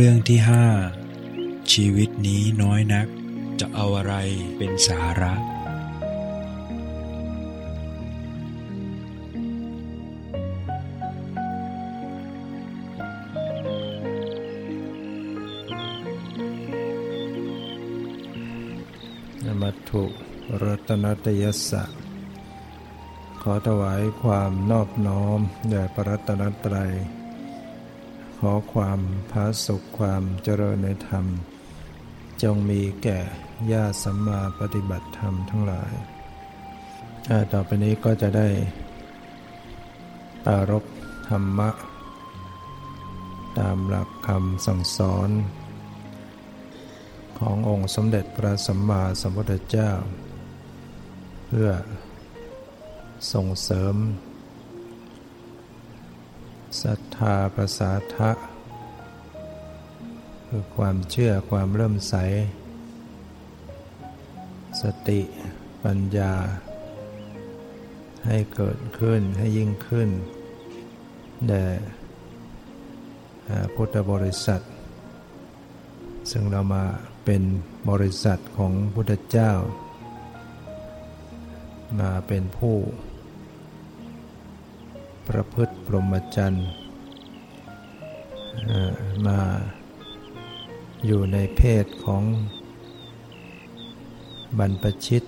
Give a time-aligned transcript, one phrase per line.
[0.00, 0.66] เรื่องที่ห้า
[1.72, 3.06] ชีวิตนี้น้อยนัก
[3.60, 4.14] จะเอาอะไร
[4.56, 5.32] เป็นสาระ
[19.62, 20.04] มัตถุ
[20.64, 21.84] รัตนตยสะ
[23.42, 25.40] ขอถวายความนอบน้อม
[25.70, 26.92] แด่พระรัตนตรัย
[28.42, 31.24] ขอความพาสุขความเจริญในธรรม
[32.42, 33.18] จงมีแก่
[33.72, 38.48] ญาติสัมมาปฏิบัติธรรมทั้งหลายาต่อไปนี้ก็จะได้
[40.44, 40.84] ปารบ
[41.28, 41.70] ธรรมะ
[43.58, 45.30] ตามหลักคำสั่งสอน
[47.38, 49.90] ขององค์สมเด็จพระสัมมาสัมพุทธเจ้า
[51.46, 51.70] เพื่อ
[53.32, 53.94] ส่งเสริม
[57.18, 58.30] ทธาประสาทะ
[60.46, 62.14] คือความเชื่อความเริ่มใส
[64.80, 65.20] สติ
[65.84, 66.32] ปัญญา
[68.26, 70.08] ให้เกิดขึ้นให้ยิ่งขึ้น
[71.48, 71.66] แด่
[73.74, 74.60] พุทธบริษัท
[76.30, 76.84] ซึ่งเรามา
[77.24, 77.42] เป็น
[77.90, 79.52] บริษัทของพุทธเจ้า
[82.00, 82.76] มาเป็นผู้
[85.28, 86.68] ประพฤติพรมจรรย์
[89.26, 89.40] มา
[91.06, 92.22] อยู่ในเพศของ
[94.58, 95.22] บรรพชิต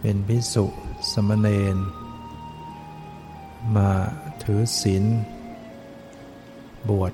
[0.00, 0.66] เป็นพิสุ
[1.12, 1.76] สมณเณร
[3.76, 3.90] มา
[4.42, 5.04] ถือศีล
[6.88, 7.12] บวช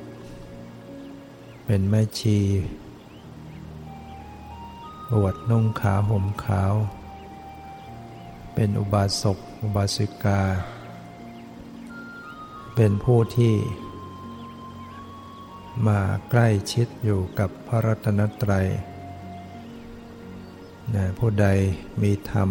[1.65, 2.38] เป็นแม่ชี
[5.12, 6.75] บวชนุ่งขาวห่มขาว
[8.55, 10.41] เป็นอุบาสกอุบาสิกา
[12.75, 13.55] เป็นผู้ที่
[15.86, 16.00] มา
[16.31, 18.66] ใกล้ชิดอยู่กับพระรัตนตรัย
[20.94, 21.47] นะผู้ใด
[22.03, 22.50] มีธรรม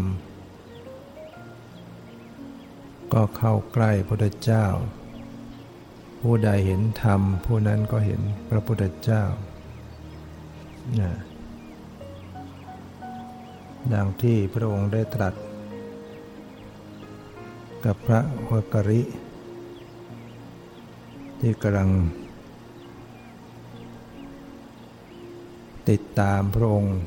[3.13, 4.65] ก็เข้าใกล้พระพุทธเจ้า
[6.21, 9.23] ผู้ใดเห็นธรรม ผู้นั้นก็เห็นพระพุทธเจ้า
[10.99, 11.11] นะ
[13.93, 15.33] ดังที่พระองค์ได้ตรัส
[17.85, 19.01] กับพระวกริ
[21.39, 21.89] ที่กำลัง
[25.89, 26.97] ติดตามพระองค์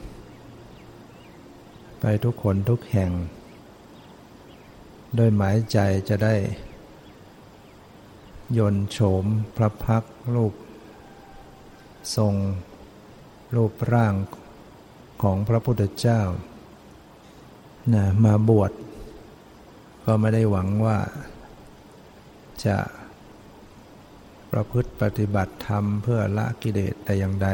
[2.01, 3.11] ไปทุกคนทุกแห่ง
[5.17, 5.79] โดยหมายใจ
[6.09, 6.35] จะได้
[8.59, 9.25] ยนโฉม
[9.57, 10.55] พระพักรูป
[12.17, 12.35] ทรง
[13.57, 14.15] รูปร่าง
[15.23, 16.21] ของพระพุทธเจ้า
[17.95, 18.73] นะมาบวช
[20.05, 20.99] ก็ไม่ได้หวังว่า
[22.67, 22.79] จะ
[24.53, 27.49] ประพฤติปฏิบัติธรรมเพื่อละกิเลสแต่อย่างใด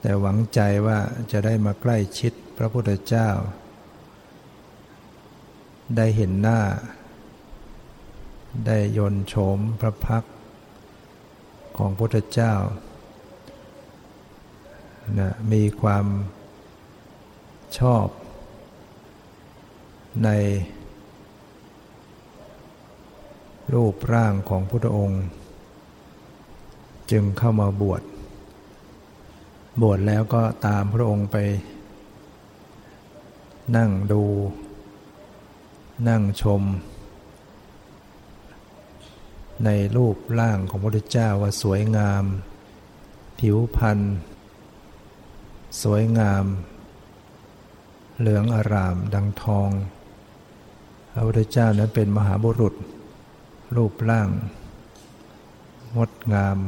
[0.00, 0.98] แต่หวังใจว่า
[1.30, 3.28] จะได้มาใกล้ชิดพระพุทธเจ้า
[5.96, 6.60] ได้เห็นหน้า
[8.66, 10.24] ได้ยนโฉมพระพัก
[11.76, 12.54] ของพุทธเจ้า
[15.18, 16.06] นะมีความ
[17.78, 18.06] ชอบ
[20.24, 20.30] ใน
[23.74, 25.24] รูปร่างของพุทธองค์
[27.10, 28.02] จึงเข้ามาบวช
[29.82, 31.36] บวชแล้วก็ตามพระองค์ไป
[33.76, 34.24] นั่งดู
[36.08, 36.62] นั่งชม
[39.64, 42.24] ในรูปร่างของพระพุทธเจ้าว่าสวยงาม
[43.38, 44.00] ผิวพรรณ
[45.82, 46.44] สวยงาม
[48.18, 49.70] เหลืองอารามดังทอง
[51.12, 52.74] พระพุทธเจ้านั้นเป็นมหาบุรุษ
[53.76, 54.28] รูปร่าง
[55.96, 56.58] งดงาม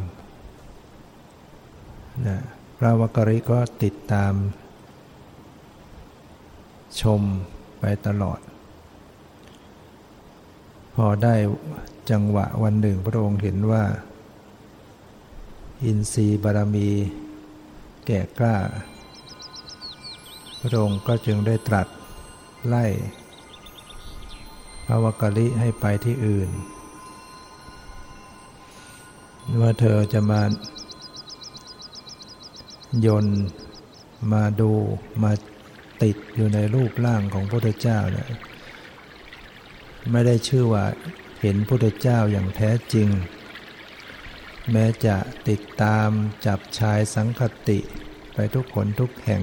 [2.27, 2.39] นะ
[2.81, 4.35] พระวกริก็ติดตาม
[7.01, 7.23] ชม
[7.81, 8.41] ไปตลอด
[10.95, 11.35] พอได้
[12.11, 13.85] จังหวะวันหนึ่งพระองค์เห็นว่า
[15.85, 16.89] อินทรีย์บารมี
[18.07, 18.57] แก่กล้า
[20.63, 21.87] พระองค์ก็จึงได้ตรัส
[22.67, 22.85] ไล่
[24.87, 26.51] พระวกลิให้ไปที่อื่น
[29.61, 30.41] ว่าเธอจะมา
[33.07, 33.27] ยน
[34.33, 34.71] มาดู
[35.23, 35.33] มา
[36.03, 38.29] ติดอยู่ในรูปร่างของพระพุทธเจ้าเนี่ย
[40.11, 40.85] ไม่ได้ชื่อว่า
[41.41, 43.09] เห็นพระพุทธเจ้าอย่างแท้จริง
[44.73, 45.17] แม้จะ
[45.49, 46.09] ติดตาม
[46.47, 47.79] จับชายสังคติ
[48.35, 49.43] ไปทุกคนทุกแห่ง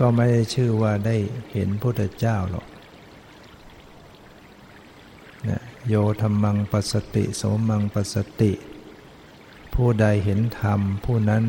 [0.00, 1.16] ก็ไม่ได้ชื่อว่าได้
[1.52, 2.66] เห็นพระพุทธเจ้าหรอก
[5.88, 8.52] โยธรรมังปัสสติ โสมังปัสสติ
[9.74, 11.44] ผู้ใดเห็นธรรม ผู้นั้น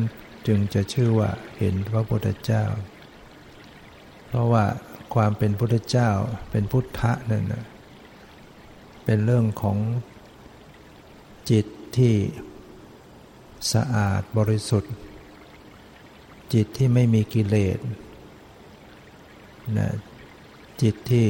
[0.46, 2.64] จึงจะชื่อว่าเห็นพระพุทธเจ้า
[4.26, 4.64] เพราะว่า
[5.14, 6.10] ความเป็นพุทธเจ้า
[6.50, 7.64] เป็นพุทธะนั่นนะ
[9.04, 9.78] เป็นเรื่องของ
[11.50, 12.14] จิตที่
[13.72, 14.92] สะอาดบริสุทธิ์
[16.52, 17.78] จิตที่ไม่มีกิเลส
[19.78, 19.88] นะ
[20.82, 21.26] จิตที่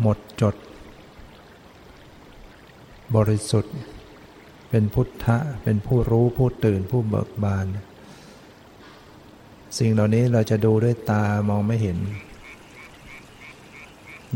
[0.00, 0.54] หมดจด
[3.16, 3.74] บริสุทธิ์
[4.70, 7.66] เป็นพุทธะ เป็นผู้รู้ผู้ตื่นผู้เบิกบาน
[9.78, 11.98] สิ่งเหล่านี้เราจะดูด้วยตามองไม่เห็น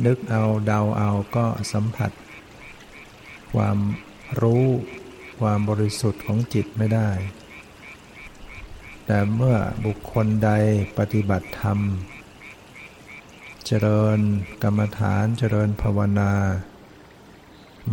[0.05, 2.11] นึกเอาเดาเอาก็สัมผัส
[3.53, 3.79] ความ
[4.43, 4.67] รู้
[5.41, 7.11] ความบริสุทธิ์ของจิตไม่ได้
[9.07, 10.51] แต่เมื่อบุคคลใด
[10.99, 11.79] ปฏิบัติธรรม
[13.67, 14.19] เจริญ
[14.63, 16.33] กรรมฐานเจริญภาวนา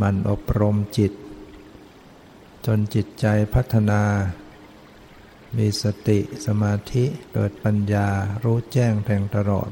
[0.01, 1.13] มันอบรมจิต
[2.65, 4.01] จนจิตใจพัฒนา
[5.57, 8.07] มีสติสมาธิเกิดปัญญา
[8.43, 9.69] รู้แจ้งแทงตลอด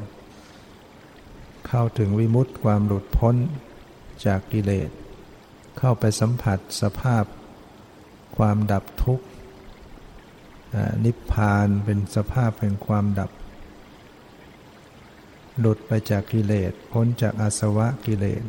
[1.68, 3.36] เข้าถึงวิมุตติความหลุดพ้น
[4.25, 4.89] จากกิเลส
[5.78, 7.25] เข้าไปสัมผัสสภาพ
[8.38, 9.25] ความดับทุกข์
[11.06, 13.31] นิพพานเป็นสภาพแห่งความดับ
[15.60, 18.44] หลุดไปจากกิเลส พ้นจากอาสวะกิเลส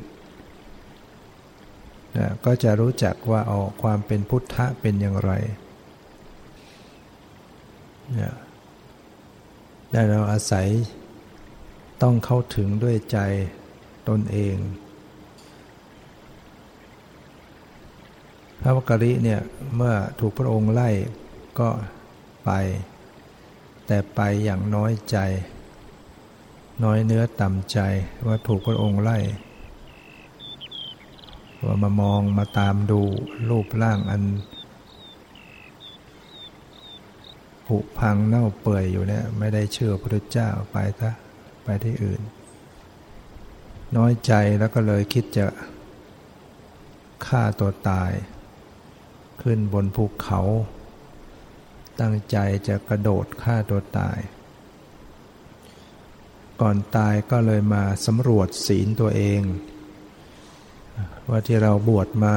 [2.44, 5.32] ก็จะรู้จักว่าออกความเป็นพุทธะเป็นอย่างไร
[8.18, 8.32] นี่ย
[10.10, 10.66] เราอาศัย
[12.02, 13.18] ต้องเข้าถึงด้วยใจ
[14.08, 14.56] ตนเอง
[18.62, 19.40] พระวกริเนี่ย
[19.76, 20.90] เมื่อถูกพระองค์ไล่
[21.60, 21.70] ก็
[22.44, 22.50] ไป
[23.86, 25.18] แต่ไปอย่างน้อยใจ
[26.84, 27.78] น้อยเนื้อต่ำใจ
[28.26, 29.18] ว่าถูกพระองค์ไล่
[31.64, 33.00] ว่ามามองมาตามดู
[33.48, 34.22] รูปร่างอัน
[37.66, 41.10] ผุพังเน่าเปื่อยอยู่เนี่ยไม่ได้เชื่อพระเจ้าไปซะ
[41.64, 42.20] ไปที่อื่น
[43.96, 45.46] น้อยใจแล้วก็เลยคิดจะ
[47.26, 48.12] ฆ่าตัวตาย
[49.42, 50.40] ขึ้นบนภูเขา
[52.00, 52.36] ตั้งใจ
[52.68, 54.18] จะกระโดดฆ่าตัวตาย
[56.60, 59.40] ก่อนตายก็เลยมาสำรวจศีลตัวเอง
[61.28, 62.36] ว่าที่เราบวชมา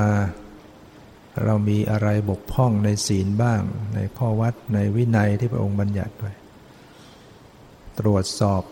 [1.43, 3.61] เรามีอะไรบกพร่องในศีลบ้าง
[3.95, 6.33] ในข้อวัดในวินัยที่พระองค์บัญญัติไว้
[7.99, 8.63] ตรวจสอบ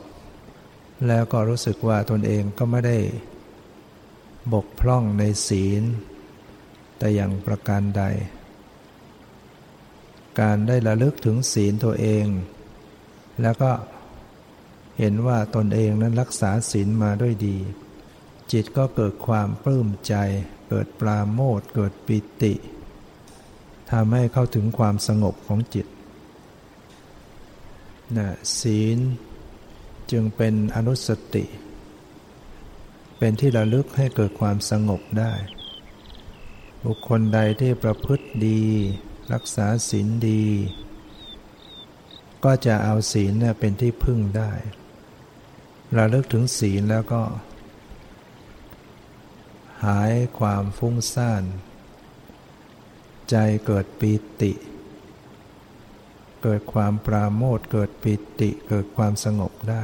[1.07, 2.97] แล้วก็รู้สึกว่าตนเองก็ไม่ได้
[4.53, 5.83] บกพร่องในศีล
[6.97, 8.03] แต่อย่างประการใด
[10.39, 12.25] การได้ระลึกถึงศีลตัวเอง
[13.41, 13.71] แล้วก็
[14.99, 17.57] เห็นว่าตนเองนั้นรักษาศีลมาด้วยดี
[18.51, 20.15] จิตก็เกิดความปลื้มใจ
[20.69, 22.53] เกิดปราโมทเกิดปิติ
[23.91, 25.87] ทำให้เข้าถึงความสงบของจิต
[28.17, 28.29] นะ
[28.59, 28.97] ศีล
[30.11, 31.45] จึงเป็นอนุสติ
[33.17, 35.33] เป็นที่ระลึกให้เกิดความสงบได้
[36.83, 38.63] บุคคลใดที่ประพฤติดี
[39.33, 40.45] รักษาศีลดี
[42.43, 44.51] ก็จะเอาศีลเป็นที่พึ่งได้
[45.95, 47.21] ราเลิกถึงศีลแล้วก็
[49.85, 51.43] หายความฟุ้งซ่าน
[53.29, 54.53] ใจเกิดปีติ
[56.43, 59.83] เกิดความปราโมทเกิดปิติ เกิดความสงบได้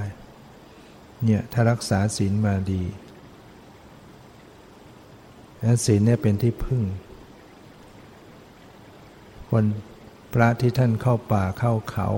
[1.23, 2.83] เนี่ยถ้ารักษาศีลมาดี
[5.85, 6.83] ศีลเนี่ยเป็นที่พึ่ง
[9.49, 9.65] คน
[10.33, 12.09] พระที่ท่านเข้าป่าเข้าเขา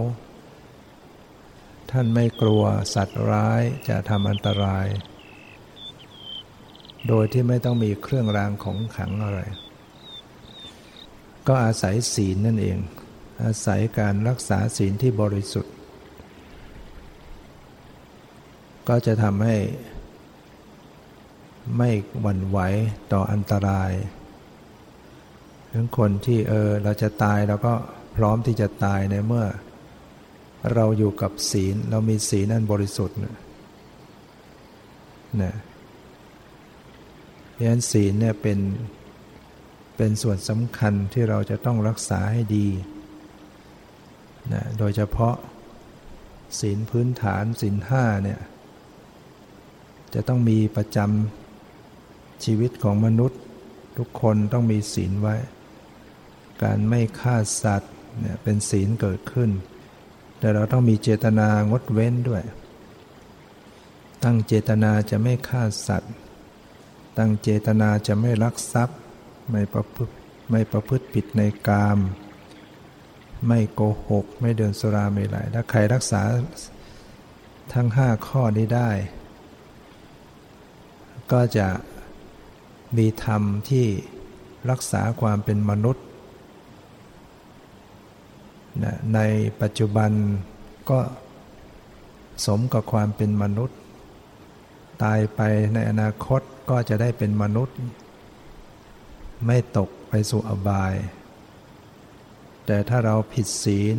[1.91, 4.87] ท่านไม่กลัวสัตว์ร้ายจะทำอันตราย
[7.07, 9.41] โดยที่ไม่ต้องมีเครื่องรางของขังอะไร
[11.47, 12.77] ก็อาศัยศีลนั่นเอง
[13.43, 15.73] อาศัยการรักษาศีลที่บริสุทธิ์
[18.87, 19.57] ก็จะทำให้
[21.77, 21.89] ไม่
[22.21, 22.59] หวั่นไหว
[23.13, 23.91] ต่ออันตราย
[25.71, 27.73] ถึงคนที่เออเราจะตายเราก็
[28.17, 29.45] พร้อมที่จะตายในเมื่อ
[30.73, 33.17] เราอยู่กับศีลเรามีศีลนั่นบริสุทธิ์
[35.43, 35.55] นะ
[37.57, 38.59] นะยันศีลเนี่ยเป็น
[39.97, 42.67] เป็นส่วนสำคัญที่เราจะต้องรักษาให้ดี
[44.53, 45.35] นะโดยเฉพาะ
[46.59, 48.39] ศีลพื้นฐานศีลห้าเนี่ย
[50.13, 53.41] จะต้องมีประจำชีวิตของมนุษย์
[53.97, 55.35] ทุกคนต้องมีศีลไว้
[56.63, 59.49] การไม่ฆ่าสัตว์เนี่ยเป็นศีลเกิดขึ้น
[60.39, 62.43] แต่เราต้องมีเจตนางดเว้นด้วย
[64.23, 66.13] ตั้งเจตนาจะไม่ฆ่าสัตว์
[67.17, 68.99] ตั้งเจตนาจะไม่ลักทรัพย์
[69.51, 70.13] ไม่ประพฤติ
[70.51, 71.99] ไม่ประพฤติผิดในกาม
[73.47, 76.21] ไม่โกหก ไม่เดินสุราไม่ไหลถ้าใครรักษา
[77.73, 78.89] ทั้งห้าข้อนี้ได้
[81.31, 81.67] ก็จะ
[82.97, 83.85] มีธรรมที่
[84.69, 86.05] รักษาความเป็นมนุษย์
[89.13, 89.19] ใน
[89.61, 90.11] ปัจจุบัน
[90.89, 90.99] ก็
[92.45, 93.77] สมกับความเป็นมนุษย์
[95.03, 95.41] ตายไป
[95.73, 97.77] ในอนาคตก็จะได้เป็นมนุษย์
[99.45, 100.93] ไม่ตกไปสู่อบาย
[102.65, 103.97] แต่ถ้าเราผิดศีล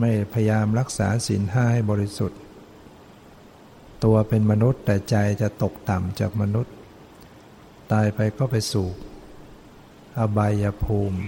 [0.00, 2.40] ไม่พยายามรักษาศีลห้าให้บริสุทธิ์
[4.04, 6.74] ตัวเป็นมนุษย์แต่ใจจะตกต่ำจากมนุษย์
[7.92, 8.88] ตายไปก็ไปสู่
[10.18, 11.20] อบายภูมิ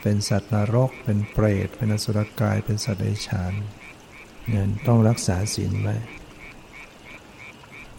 [0.00, 3.52] เป็นสัตว์นรก เป็นเปรต เป็นอสุรกาย เป็นสัตว์เดรัจฉาน
[4.48, 5.96] เนี่ยต้องรักษาศีลไว้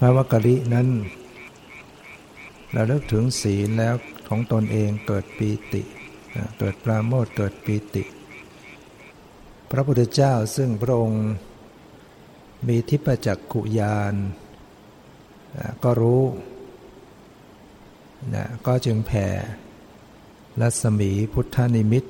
[0.04, 0.88] ระวักกะลินั้น
[2.72, 3.96] เราเลิกถึงศีลแล้ว
[4.28, 5.82] ของตนเองเกิดปีติ
[6.58, 8.04] เกิดปราโมทเกิดปีติ
[9.72, 11.26] พระพุทธเจ้าซึ่งพระองค์
[12.68, 14.16] มีทิพจักขุยาน
[15.84, 16.24] ก็รู้
[18.34, 19.28] นะก็จึงแผ่
[20.62, 22.04] รัศมีพุทธนิมิต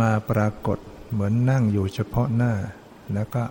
[0.00, 0.78] มาปรากฏ
[1.12, 2.52] เหมือนนั่งอยู่เฉพาะหน้า
[3.14, 3.44] แล้วก็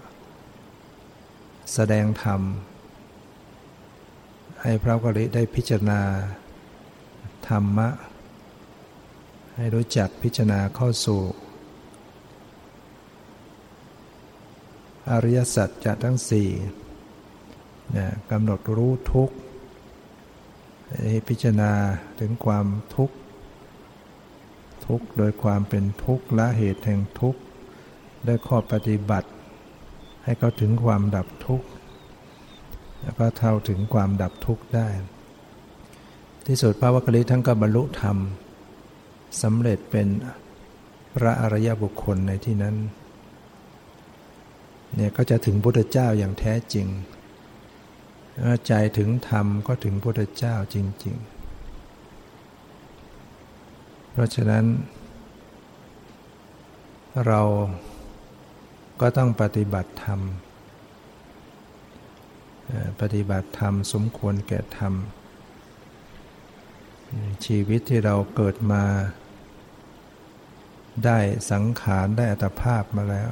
[1.73, 2.41] แสดงธรรม
[4.69, 6.01] ให้พระกริได้พิจารณา
[7.47, 7.89] ธรรมะ
[9.55, 11.21] ให้รู้จักพิจารณาเข้าสู่
[15.09, 16.49] อริยสัจจะทั้งสี่
[17.95, 19.35] นะกำหนดรู้ทุกข์
[21.27, 21.71] พิจารณา
[22.19, 23.15] ถึงความทุกข์
[24.87, 27.41] ทุกข์โดยความเป็นทุกข์ละเหตุแห่งทุกข์
[28.27, 29.29] ด้วยข้อปฏิบัติ
[30.23, 31.67] ให้เขาถึงความดับทุกข์
[33.01, 34.87] แล้วก็เท่าถึงความดับทุกข์ได้
[36.47, 38.17] ที่สุดพระวัคลิทั้งก็บรรลุธรรม
[39.41, 40.07] สำเร็จเป็น
[41.15, 42.75] พระอริยบุคคลในที่นั้น
[44.95, 46.87] เนี่ยก็จะถึงพุทธเจ้าอย่างแท้จริง
[48.67, 50.75] ใจถึงธรรมก็ถึงพุทธเจ้าจ
[51.05, 51.27] ริง ๆ
[54.11, 54.65] เพราะฉะนั้น
[57.27, 57.41] เรา
[59.01, 60.19] ก็ต้องปฏิบัติธรรม
[62.99, 64.93] ปฏิบัติธรรมสมควรแก่ธรรม
[67.45, 68.83] ชีวิตที่เราเกิดมา
[71.05, 71.19] ได้
[71.51, 73.29] สังขารได้อัตภาพมาแล้ว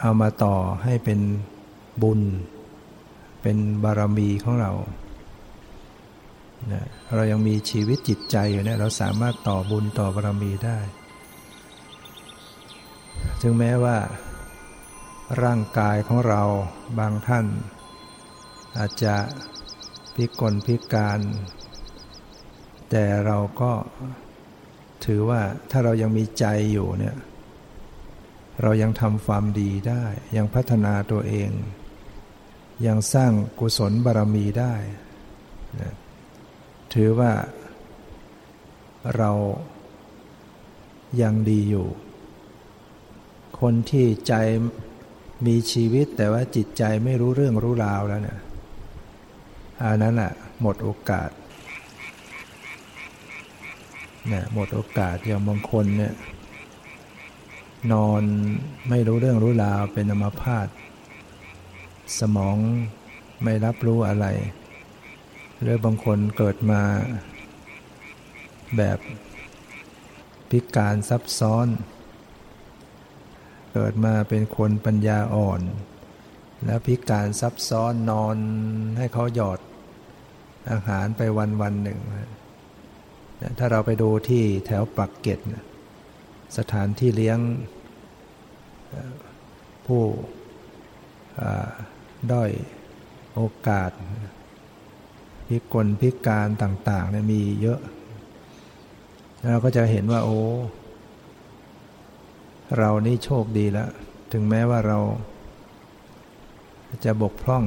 [0.00, 1.20] เอามาต่อให้เป็น
[2.02, 2.20] บุญ
[3.42, 4.72] เป็นบารมีของเรา
[7.14, 10.78] เรายังมีชีวิตจิตใจอยู่เนี่ยเราสามารถต่อบุญต่อบารมีได้
[13.42, 13.96] ถึงแม้ว่า
[15.42, 16.42] ร่างกายของเรา
[16.98, 17.46] บางท่าน
[18.78, 19.16] อาจจะ
[20.14, 21.20] พิกลพิการ
[22.90, 23.72] แต่เราก็
[25.04, 27.16] ถือว่าถ้าเรายังมีใจอยู่เนี่ย
[28.62, 30.04] เรายังทำความดีได้
[30.36, 31.50] ยังพัฒนาตัวเอง
[32.86, 34.74] ยังสร้างกุศลบารมีได้
[36.94, 37.32] ถือว่า
[39.16, 39.32] เรา
[41.22, 41.88] ยังดีอยู่
[43.60, 44.34] คนที่ใจ
[45.46, 48.38] มีชีวิตแต่ว่าจิตใจไม่รู้เรื่องรู้ราวแล้วเนี่ย
[49.82, 51.30] อันนั้นแหะหมดโอกาส
[54.28, 56.14] เนี่ยหมดโอกาสอย่างบางคนเนี่ย
[57.92, 58.22] นอน
[58.88, 60.68] ไม่รู้เรื่องรู้ราวเป็นอัมพาต
[62.18, 62.56] สมอง
[63.44, 64.26] ไม่รับรู้อะไร
[65.60, 66.82] หรือบางคนเกิดมา
[68.76, 68.98] แบบ
[70.50, 71.66] พิการซับซ้อน
[73.72, 75.60] เกิดมาเป็นคนปัญญาอ่อน
[76.66, 78.36] แล้วพิการซับซ้อนนอน
[78.98, 79.60] ให้เขาหยอด
[80.70, 81.98] อาหารไปวันวันหนึ่ง
[83.58, 85.38] ถ้าเราไปดูที่แถวปักเก็ต
[86.56, 87.38] สถานที่เลี้ยง
[89.86, 90.02] ผู้
[92.32, 92.50] ด้อย
[93.34, 93.90] โอกาส
[95.48, 97.80] พิกลพิการต่างๆเนี่ยมีเยอะ
[99.50, 100.38] เราก็จะเห็นว่าโอ้
[102.78, 103.90] เรานี่โชคดีแล้ว
[104.32, 104.98] ถึงแม้ว่าเรา
[107.04, 107.64] จะบกพร่อง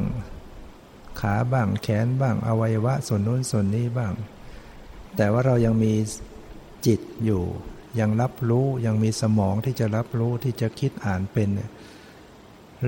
[1.19, 4.13] ขาบ้างแขนบ้างอวัยวะส่วนนู้นส่วนนี้บ้าง
[5.15, 5.93] แต่ว่าเรายังมี
[6.85, 7.43] จิตอยู่
[7.99, 11.49] ยังรับรู้ยังมีสมองที่จะรับรู้ที่จะคิดอ่านเป็น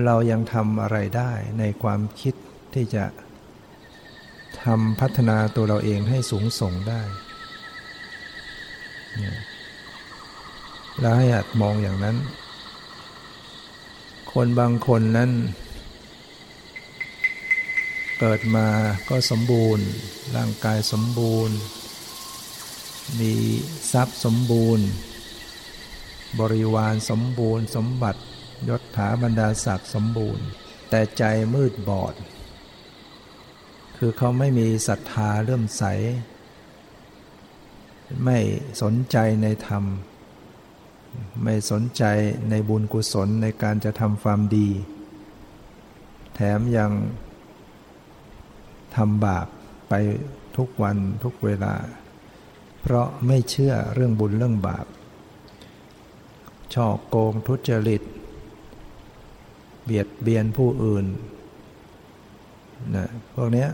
[0.04, 2.34] เรายังทำอะไรได้ในความคิด
[2.74, 3.04] ที่จะ
[4.64, 7.02] ทำพัฒนาตัวเราเองให้สูงส่งได้
[11.00, 12.16] แล้วให้อัดมองอย่างนั้น
[14.32, 15.30] คนบางคนนั้น
[18.18, 18.66] เกิดมา
[19.08, 19.84] ก็สมบูรณ์
[20.36, 21.56] ร่างกายสมบูรณ์
[23.20, 23.32] มี
[23.92, 24.86] ทรัพย์สมบูรณ์
[26.40, 28.20] บริวารสมบูรณ์ สมบัติ
[28.68, 30.44] ยศถาบรรดาศักดิ์สมบูรณ์
[30.90, 31.24] แต่ใจ
[31.54, 32.14] มืดบอด
[33.96, 35.84] คือเขาไม่มีศรัทธาเลื่อมใส
[38.24, 38.38] ไม่
[38.82, 39.84] สนใจในธรรม
[41.42, 42.02] ไม่สนใจ
[42.50, 44.68] ในบุญกุศลในการจะทำความดี
[46.34, 46.92] แถมยัง
[48.96, 49.46] ทำบาป
[49.88, 49.94] ไป
[50.56, 51.74] ทุกวันทุกเวลา
[52.80, 54.86] เพราะไม่เชื่อเรื่องบุญเรื่องบาป
[56.74, 58.02] ช่อโกงทุจริต
[59.84, 61.06] เบียดเบียนผู้อื่น
[62.96, 63.66] นะพวกนี้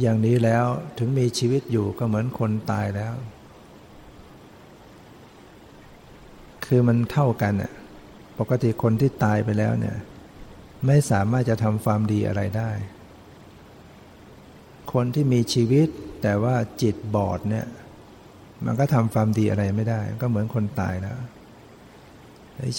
[0.00, 0.64] อย่างนี้แล้ว
[0.98, 3.14] ถึงมีชีวิตอยู่ก็เหมือนคนตายแล้ว
[6.68, 7.72] คือมันเท่ากันน่ะ
[8.38, 9.96] ปกติคนที่ตายไปแล้วเนี่ย
[10.86, 12.70] ไม่สามารถจะทำความดีอะไรได้
[14.92, 15.88] คนที่มีชีวิต
[16.22, 17.66] แต่ว่าจิตบอดเนี่ย
[18.64, 21.18] มันก็ทำความดีอะไรไม่ได้ ก็เหมือนคนตายแล้ว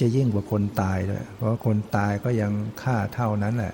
[0.02, 3.74] จะยิ่งกว่าคนตายด้วยเพราะคนตายก็ยังฆ่าเท่านั้นแหละ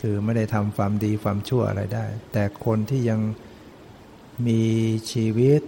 [0.00, 3.20] คือไม่ได้ทำความดีความชั่วอะไรได้ แต่คนที่ยัง
[4.46, 4.62] มี
[5.12, 5.60] ชีวิต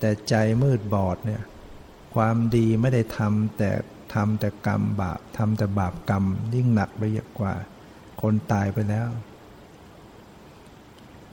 [0.00, 1.42] แต่ใจมืดบอดเนี่ย
[2.14, 3.70] ความดีไม่ได้ทำแต่
[4.14, 7.54] ทำแต่กรรมบาปทำแต่บาปกรรมยิ่งหนักไปเยอะกว่า
[8.22, 9.08] คนตายไปแล้ว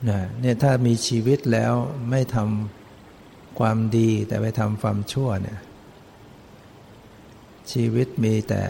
[0.10, 1.74] นะเนี่ยถ้ามีชีวิตแล้ว
[2.10, 5.60] ไม่ทำความดีแต่ไปทำความชั่วเนี่ย
[7.72, 8.62] ชีวิตมีแต่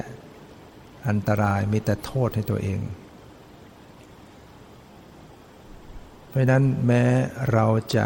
[1.08, 2.80] อันตรายมีแต่โทษให้ตัวเอง
[6.28, 7.04] เพราะนั้นแม้
[7.54, 8.06] เราจะ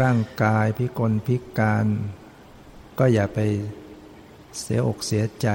[0.00, 1.86] ร่างกายพิกลพิการ
[2.98, 3.40] ก็อย่าไป
[4.60, 5.48] เสียอกเสียใจ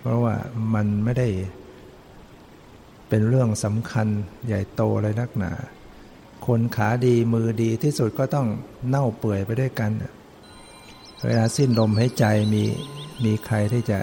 [0.00, 0.34] เพราะว่า
[0.74, 1.28] มันไม่ได้
[3.08, 4.08] เป็นเรื่องสำคัญ
[4.46, 5.52] ใหญ่โตเลยนักหนา
[6.46, 8.48] คนขาดีมือดีที่สุดก็ต้อง
[8.88, 9.90] เน่าเปื่อยไปด้วยกัน
[11.26, 12.64] เวลาสิ้นลมหายใจมี
[13.24, 13.98] มีใครที่จะ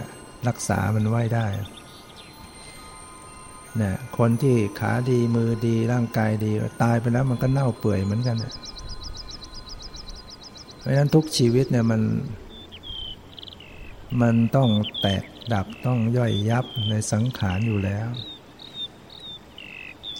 [0.47, 1.47] รักษามันไว้ได้
[3.81, 6.51] นะคนที่ขาดีมือดีร่างกายดี
[6.83, 8.37] ตายไปแล้วมันก็เน่าเปื่อยเหมือนกัน
[10.79, 12.01] เพราะฉะนั้นทุกชีวิตเนี่ยมัน
[14.19, 14.69] มันต้อง
[15.01, 18.07] แตกดับต้องย่อยยับในสังขารอยู่แล้ว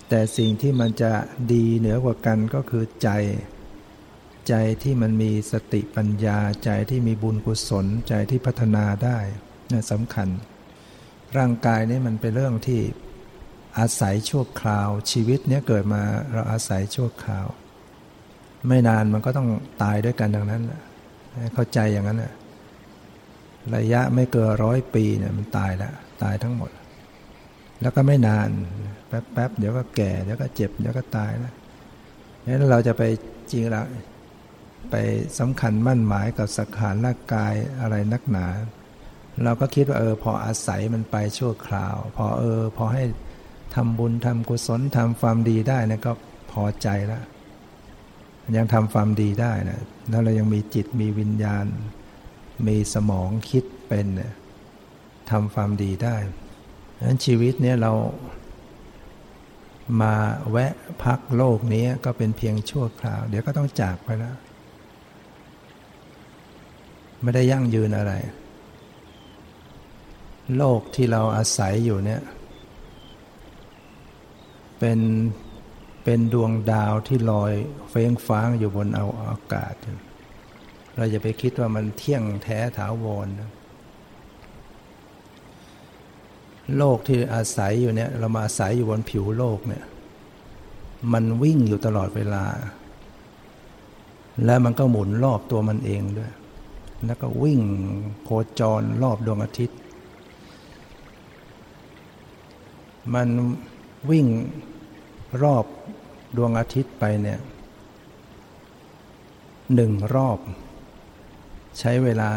[0.10, 1.14] แต่สิ่งที่มันจะ
[1.54, 3.10] ดีเหนือกว่ากันก็คือใจ
[4.50, 9.18] ใจที่มันมีสติปัญญาใจที่มีบุญกุศลใจที่พัฒนาได้
[9.72, 10.28] นี่สำคัญ
[11.38, 12.82] ร่างกายนี่มันเป็นเรื่องที่
[13.78, 16.02] อาศัยชั่วคราว ชีวิตเนี้ยเกิดมา
[16.32, 17.48] เราอาศัยชั่วคราว
[18.68, 19.50] ไม่นานมันก็ต้อง
[19.84, 20.64] ตายด้วยกันดังนั้น
[21.54, 22.20] เข้าใจอย่างนั้น
[23.76, 25.94] ระยะไม่เกินร้อยปีเนี่ยมันตายแล้ว
[26.24, 26.72] ตายทั้งหมด
[27.82, 28.50] แล้วก็ไม่นาน
[29.08, 31.54] แป๊บๆเดี๋ยวก็แก่เดี๋ยวก็เจ็บเดี๋ยวก็ตายนะ
[32.46, 33.04] งั้นเราจะไป
[33.52, 33.84] จริงละ
[34.92, 34.96] ไป
[35.40, 38.48] สำคัญมั่นหมายกับสังขารร่างกายอะไรนักหนา
[39.44, 43.04] เราก็คิดว่าเออพออาศัยมันไปชั่วคราว พอเออพอให้
[43.76, 46.12] ทำบุญทำกุศลทำความดีได้นะก็
[46.52, 47.24] พอใจแล้ว
[48.58, 51.66] ยังทำความดีได้นะแล้วเรายังมีจิตมีวิญญาณ
[52.68, 54.08] มีสมองคิดเป็น
[55.30, 56.16] ทำความดีได้
[56.96, 57.94] ดังนั้นชีวิตเนี้ยเรา
[60.02, 60.14] มา
[60.52, 64.36] แวะพักโลกนี้ก็เป็นเพียงชั่วคราว เดี๋ยวก็ต้องจากไปแล้ว
[67.22, 68.14] ไม่ได้ยั่งยืนอะไร
[70.58, 72.22] โลกที่เราอาศัยอยู่เนี่ย
[74.80, 75.00] เป็น
[76.04, 77.54] เป็นดวงดาวที่ลอย
[77.90, 79.74] เฟ้งฟ้างอยู่บนเอาอากาศ
[80.98, 83.52] เราจะไปคิดว่ามันเที่ยงแท้ถาวรนะ
[86.78, 89.84] โลกที่อาศัยอยู่เนี่ยเรามาอาศัยอยู่บนผิวโลกเนี่ย
[91.14, 92.46] มันวิ่งอยู่ตลอดเวลา
[94.46, 96.32] และมันก็หมุนรอบตัวมันเองด้วย
[97.06, 97.62] แล้วก็วิ่ง
[98.24, 99.80] โคจรรอบดวงอาทิตย์
[103.14, 103.28] มัน
[104.10, 104.26] วิ่ง
[105.44, 105.66] รอบ
[106.38, 107.40] ดวงอาทิตย์ไปเนี่ย
[109.76, 110.38] หนึ่งรอบ
[111.80, 112.32] ใช้เวลา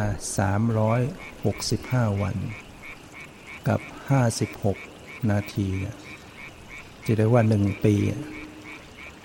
[1.43, 2.37] 365 วัน
[3.69, 4.79] กับห้าสิบหก
[5.31, 5.69] นาที
[7.07, 7.95] จะได้ว่าหนึ่งปี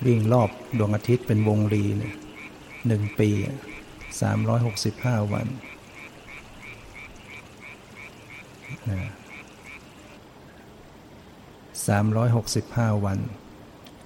[0.05, 2.15] วิ่งรอบดวงอาทิตย์เป็นวงรีเนี่ย
[2.87, 3.29] หนึ่งปี
[4.21, 5.47] สามร้อยหกสิบห้าวัน
[11.87, 13.19] สามร้อยหกสิบห้าวัน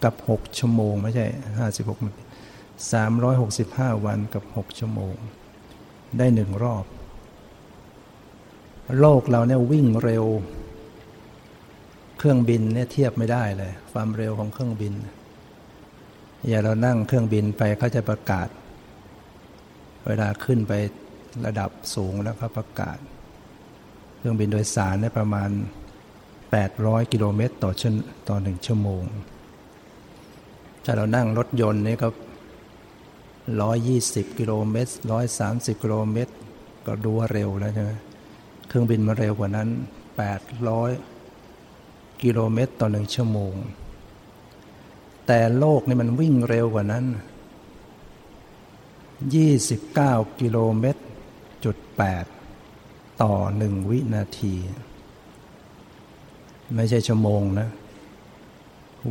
[0.03, 1.25] กับหกชั่วโมง ไม่ใช่
[1.57, 1.99] ห้าสิบหก
[2.93, 5.15] สามร้อยหกสิบห้าวันกับหกชั่วโมง
[6.17, 6.85] ได้หนึ่งรอบ
[8.99, 10.25] โลกเราเนี่ยวิ่งเร็ว
[12.17, 14.93] เครื่องบินเนี่ยเทียบไม่ได้เลย ความเร็วของเครื่องบิน
[16.47, 18.47] อย่าเรานั่งเครื่องบินไปเขาจะประกาศ
[20.07, 20.73] เวลาขึ้นไป
[21.45, 22.97] ระดับสูงแล้วเขาประกาศ
[24.17, 25.49] เครื่องบินโดยสารได้ประมาณ
[26.31, 27.93] 800 กิโลเมตรต่อชั่ว
[28.29, 29.03] ต่อหนึ่งชั่วโมง
[30.83, 32.07] ถ้าเรานั่งรถยนต์นี่ก็
[33.51, 34.91] 120 กิโลเมตร
[35.37, 36.33] 130 กิโลเมตร
[36.85, 37.91] ก็ดูว่าเร็วแล้วใช่ไหม
[38.67, 39.69] เครื่องบินมาเร็วกว่านั้น
[40.95, 43.53] 800 กิโลเมตรต่อหนึ่งชั่วโมง
[45.27, 47.05] แต่โลกนี่มันวิ่งเร็วกว่านั้น
[49.53, 51.01] 29 กิโลเมตร
[51.65, 51.77] จุด
[52.49, 54.53] 8ต่อหนึ่งวินาที
[56.75, 57.67] ไม่ใช่ชั่วโมงนะ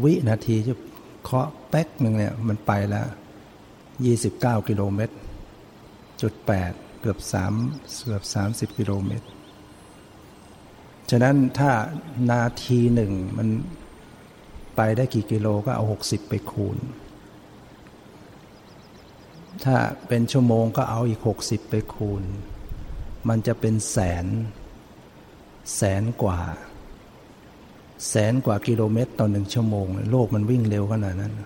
[0.03, 0.75] วินาทีจะ
[1.23, 3.07] เคาะแป๊กหนึ่งเนี่ยมันไปแล้ว
[4.11, 5.15] 29 กิโลเมตร
[6.23, 6.33] จุด
[6.67, 7.19] 8 เกือบ
[7.61, 8.25] 3เกือบ
[8.71, 9.27] 30 กิโลเมตร
[11.11, 11.73] ฉะนั้นถ้า
[12.31, 13.49] นาทีหนึ่งมัน
[14.77, 16.79] ไปได้กี่กิโลก็เอา 60 ไปคูณ
[19.65, 19.77] ถ้า
[20.09, 22.23] เป็นชั่วโมงก็เอาอีกหกสิบไปคูณ
[23.29, 24.27] มันจะเป็นแสน
[25.77, 26.39] แสนกว่า
[28.09, 31.41] แสนกว่ากิโลเมตรต่อหนึ่งชั่วโมง โลกมันวิ่งเร็วขนาดนั้นน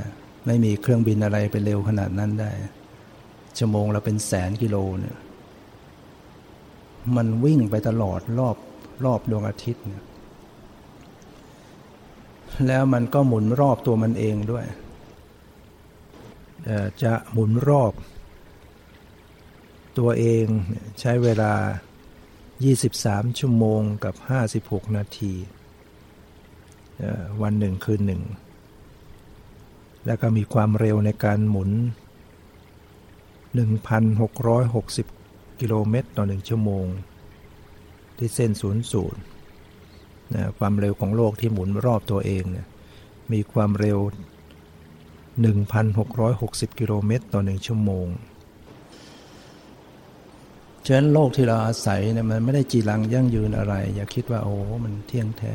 [0.00, 0.06] ะ
[0.46, 2.50] ไม่มีเครื่องบินอะไรไปเร็วขนาดนั้นได้
[3.58, 5.16] ชั่วโมงเราเป็นแสนกิโลเนี่ย
[7.16, 8.56] มันวิ่งไปตลอดรอบ
[9.04, 10.04] รอบดวงอาทิตย์เนี่ย
[12.66, 14.66] แล้วมันก็หมุนรอบตัวมันเองด้วย
[17.02, 17.92] จะหมุนรอบ
[19.98, 20.46] ตัวเอง
[21.00, 21.52] ใช้เวลา
[22.42, 24.14] 23 ชั่วโมงกับ
[24.54, 25.34] 56 นาที
[27.42, 28.22] วันหนึ่งคืนหนึ่ง
[30.08, 31.70] แล้วก็มีความเร็วในการหมุน
[34.20, 36.86] 1,660 กิโลเมตรต่อหนึ่งชั่วโมง
[38.16, 39.20] ที่เส้นศูนย์ศูนย์
[40.34, 42.66] นะความเร็วของโลกที่หมุนรอบตัวเองเนี่ย
[43.32, 43.98] มีความเร็ว
[45.18, 48.06] 1,660 กิโลเมตรต่อหนึ่งชั่วโมง
[50.86, 55.54] ฉะนั้นโลกที่เราอาศัยเนี่ยมันไม่ได้จีรังยั่งยืนอะไร อย่าคิดว่าโอ้มันเที่ยงแท้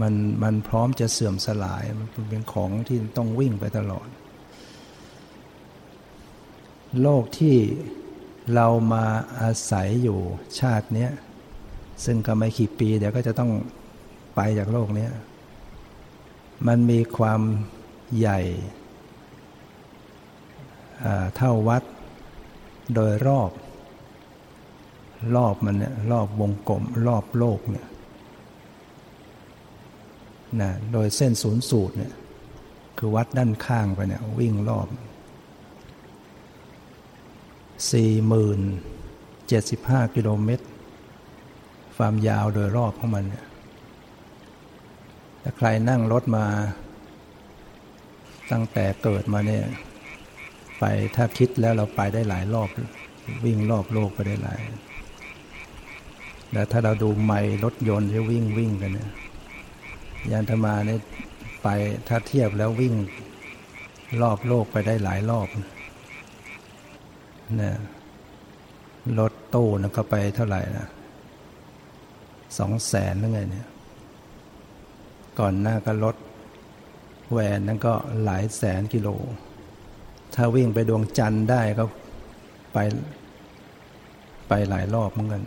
[0.00, 4.08] มันมันพร้อมจะเสื่อมสลาย มันเป็นของที่ต้องวิ่งไปตลอด
[7.02, 7.56] โลกที่
[8.54, 9.04] เรามา
[9.40, 10.18] อาศัยอยู่
[10.60, 11.08] ชาตินี้
[12.04, 13.50] ซึ่งก็ไม่กี่ปีเดี๋ยวก็จะต้อง
[14.34, 15.08] ไปจากโลกนี้
[16.66, 17.40] มันมีความ
[18.18, 18.40] ใหญ่
[21.36, 21.82] เท่าวัด
[22.94, 23.50] โดยรอบ
[25.36, 27.86] รอบมันเนี่ยรอบวงกลมรอบโลกเนี่ย
[30.60, 32.12] นะโดยเส้นศูนย์สูตรเนี่ย
[32.98, 34.86] คือวัดด้านข้างไปเนี่ยวิ่งรอบ
[37.92, 38.60] สี่หมื่น
[39.48, 40.66] เจ็ดสิบห้ากิโลเมตร
[41.96, 43.46] ความยาวโดยรอบของมันเนี่ย
[45.42, 46.46] ถ้าใครนั่งรถมา
[48.50, 49.64] ตั้งแต่เกิดมาเนี่ย
[50.78, 50.84] ไป
[51.16, 52.68] ถ้าคิดแล้วเราไปได้หลายรอบ
[53.44, 54.60] วิ่งรอบโลกไปได้หลาย
[56.52, 59.10] แล้วถ้าเราดูไม่รถยนต์ที่วิ่งวิ่งกันเนี่ย
[60.32, 61.00] ยานธมาเนี่ย
[61.62, 61.68] ไป
[62.08, 62.94] ถ้าเทียบแล้ววิ่ง
[64.22, 65.48] รอบโลกไปได้หลายรอบ
[67.60, 67.72] นะ
[69.18, 70.86] รถตู้นะก็ไปเท่าไหร่นะ
[72.58, 73.66] สองแสนนั่นไงเนี่ย
[75.38, 76.16] ก่อนหน้าก็รถ
[77.30, 79.08] แหวนนั่นก็หลายแสนกิโล
[80.34, 81.84] ถ้าวิ่งไปดวงจันทร์ได้ก็
[82.72, 82.78] ไป
[84.48, 85.42] ไปหลายรอบเหมือนกัน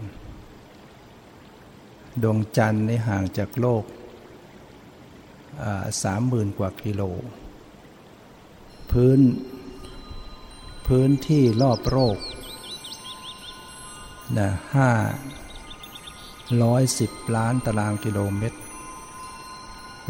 [2.24, 3.84] ดวงจันทร์นี่ห่างจากโลก
[6.04, 7.02] สามหมื่นกว่ากิโล
[8.92, 9.20] พื้น
[10.88, 12.18] พื้นที่รอบโลก
[14.38, 14.92] นะห้า
[16.64, 18.60] ร้อยสิบล้านตารางกิโลเมตร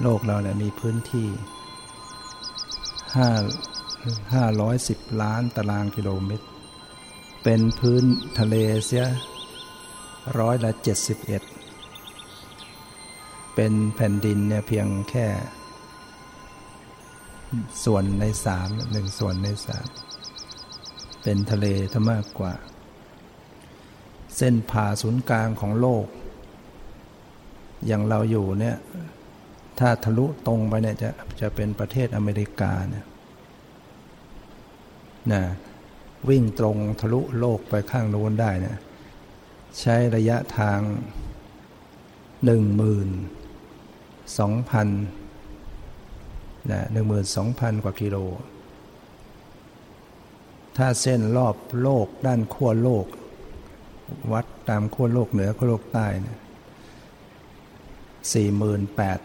[0.02, 1.28] โลกเราเนี่ยมีพื้นที่
[3.16, 3.30] ห้า
[4.34, 6.48] ห้าร้อยสิบล้านตารางกิโลเมตร
[7.44, 8.04] เป็นพื้น
[8.40, 9.06] ทะเลเสีย
[10.40, 11.44] ร้อยละเจ็ดสิบเอ็ด
[13.62, 15.28] เป็นแผ่นดินเนี่ยเพียงแค่
[17.86, 19.88] ส่วนในสามหนึ่งส่วนในสาม
[21.24, 22.54] เป็นทะเลถ้ามากกว่า
[24.38, 26.06] เส้นผ่าศูนย์กลางของโลก
[27.88, 28.78] อย่างเราอยู่เนี่ย
[29.80, 31.10] ถ้าทะลุตรงไปเนี่ยจะ
[31.41, 33.06] จะเป็นประเทศอเมริกาเนี่ย
[35.34, 35.43] นะ
[36.30, 38.78] วิ่งตรงทะลุโลกไปข้างโน้นได้เนี่ย
[39.80, 40.80] ใช้ระยะทาง
[42.45, 43.10] หนึ่งหมื่น
[44.38, 44.88] สองพัน
[46.72, 48.18] นะหนึ่งหมื่นสองพันกว่ากิโล
[50.78, 53.06] ถ้าเส้นรอบโลกด้านขั้วโลก
[54.34, 56.39] วัดตามขั้วโลกเหนือขั้วโลกใต้เนี่ย
[58.34, 59.20] สี่หมื่นแปด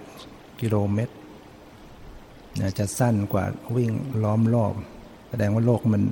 [0.61, 1.15] กิโลเมตร
[2.79, 3.45] จะสั้นกว่า
[3.77, 3.91] วิ่ง
[4.23, 4.75] ล้อมรอบ
[5.29, 6.03] แสดงว่าโลกมัน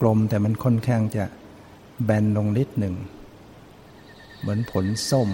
[0.00, 1.24] กลมแต่มันค่อนข้างจะ
[2.04, 2.94] แบนลงนิดหนึ่ง
[4.40, 5.28] เหมือนผลส้ม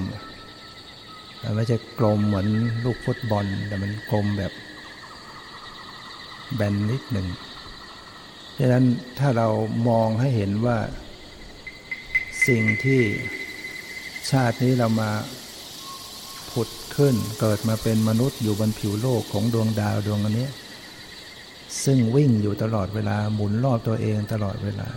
[1.54, 2.46] ไม่ใช่กลมเหมือน
[2.85, 4.52] ลูกฟุตบอล แต่มันกลมแบบ
[6.54, 7.28] แบนนิดหนึ่ง
[8.59, 8.87] ดังนั้น
[9.18, 9.48] ถ้าเรา
[9.88, 10.78] มองให้เห็นว่า
[12.48, 13.00] สิ่งที่
[14.30, 15.11] ชาตินี้เรามา
[16.50, 20.48] ผุดขึ้นเกิดมาเป็นมนุษย์อยู่บนผิวโลกของดวงดาวดวงอันนี้
[21.85, 24.88] ซึ่งวิ่งอยู่ตลอดเวลาหมุนรอบตัวเองตลอดเวลา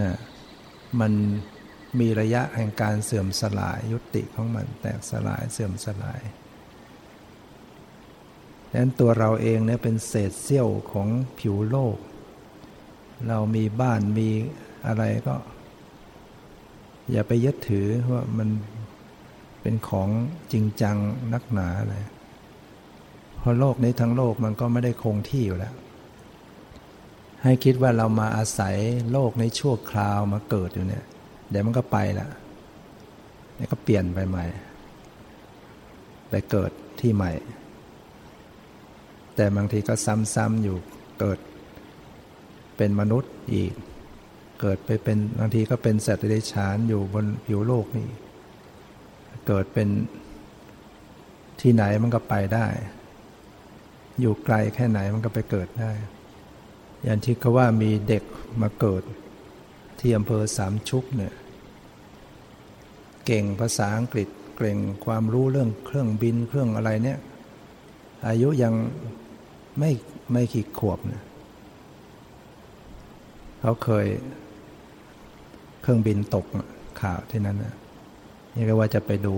[0.00, 0.12] นะ
[1.00, 1.12] มัน
[1.98, 6.20] มีระยะแห่งการเสื่อมสลายยุติของมันแตกสลายเสื่อมสลาย
[8.70, 11.96] ดังนั้นตัวเราเองเนี่ยเป็นเศษเสี้ยวของผิวโลก
[13.28, 14.28] เรามีบ้านมี
[14.86, 15.34] อะไรก็
[17.10, 18.48] อย่าไปยึดถือว่ามัน
[19.62, 20.08] เป็นของ
[20.52, 20.96] จริงจัง
[21.32, 21.96] นักหนาอะไร
[23.38, 25.74] เพราะโลกนี้ทั้งโลกมันก็ไม่ได้คงที่อยู่แล้ว
[27.42, 28.76] ให้คิดว่าเรามาอาศัย
[29.12, 31.04] โลกในชั่วคราวมาเกิดอยู่เนี่ย
[31.50, 32.28] เดี๋ยวมันก็ไปละ
[33.54, 34.44] เดี๋ยวก็เปลี่ยนไปใหม่
[36.30, 37.32] ไปเกิดที่ใหม่
[39.36, 39.94] แต่บางทีก็
[40.34, 40.76] ซ้ำๆอยู่
[41.20, 41.38] เกิด
[42.76, 43.72] เป็นมนุษย์อีก
[44.60, 48.08] เกิดไปเป็นบางทีก็เป็นสัตว์เดรัจฉานอยู่บนผิวโลกนี่
[49.46, 49.88] เกิดเป็น
[51.60, 52.66] ที่ไหนมันก็ไปได้
[54.20, 55.92] อยู่ไกลแค่ไหนมันก็ไปเกิดได้
[57.04, 58.22] อย่างที่เขาว่ามีเด็ก
[58.62, 59.02] มาเกิด
[60.00, 61.34] ที่อำเภอสามชุกเนี่ย
[63.26, 67.18] เก่งภาษาอังกฤษเก่งความรู้เรื่องเครื่องบินเครื่องอะไรเนี่ย
[68.28, 68.74] อายุยัง
[69.78, 69.90] ไม่
[70.32, 71.22] ไม่ขีดขวบเนี่ย
[73.60, 74.06] เขาเคย
[75.82, 76.46] เครื่องบินตก
[77.00, 77.74] ข่าวที่นั้นนะ
[78.54, 79.36] นี่ก็ว่าจะไปดู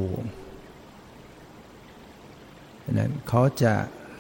[2.92, 3.72] นั้นเขาจะ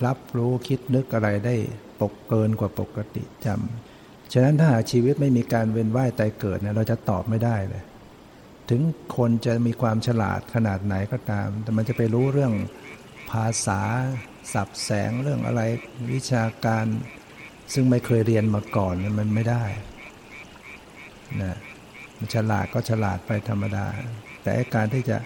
[0.06, 1.54] รับรู้คิดนึกอะไรได้
[2.00, 3.91] ปกเกินกว่าปกติจำ
[4.32, 7.82] ฉะนั้นถ้าหาชีวิตไม่มีการเวียนว่ายตายเกิดเนี่ยเราจะตอบไม่ได้เลย
[8.70, 8.80] ถึง
[9.16, 12.52] คนจะมีความฉลาดขนาดไหนก็ตาม แต่มันจะไปรู้เรื่อง
[13.30, 13.80] ภาษา
[14.52, 15.62] สับแสงเรื่องอะไร
[16.14, 16.84] วิชาการ
[17.72, 19.64] ซึ่งไม่เคยเรียนมาก่อนมันไม่ได้
[21.42, 21.56] นะ
[22.16, 23.86] มันฉลาดก็ฉลาดไปธรรมดา
[24.42, 25.18] แต่การที่จะ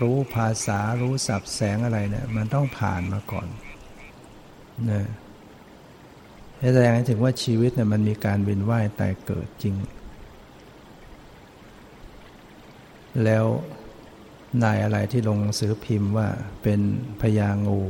[0.00, 3.48] รู้ภาษารู้สับแสงอะไรเนี่ยมันต้องผ่านมาก่อน
[4.90, 5.04] นะ
[6.74, 9.74] แสดงให้ถึงว่าชีวิตเนี่ยมันมีการเวินว่ายตายเกิดจริง
[13.24, 13.44] แล้ว
[14.62, 16.28] นายอะไรที่ลงสือพิมพ์ว่า
[16.62, 16.80] เป็น
[17.20, 17.80] พญางู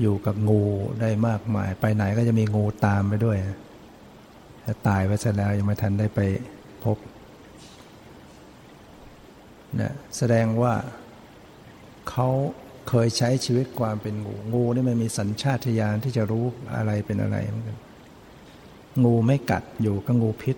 [0.00, 0.62] อยู่กับงู
[1.00, 3.38] ได้มากมาย ไปไหนก็จะมีงูตามไปด้วย
[4.64, 6.20] ถ้าตายไปซะแล้วยังไม่ทันได้ไป
[6.84, 6.98] พบ
[9.80, 10.74] นะแสดงว่า
[12.08, 12.28] เขา
[12.88, 16.44] เคยใช้ชีวิตความเป็นงูงูนี่มันมีสัญชาตญาณที่จะรู้
[16.76, 17.78] อะไรเป็นอะไรเหมือนกัน
[19.04, 20.56] งูไม่กัดอยู่ก็งูพิษ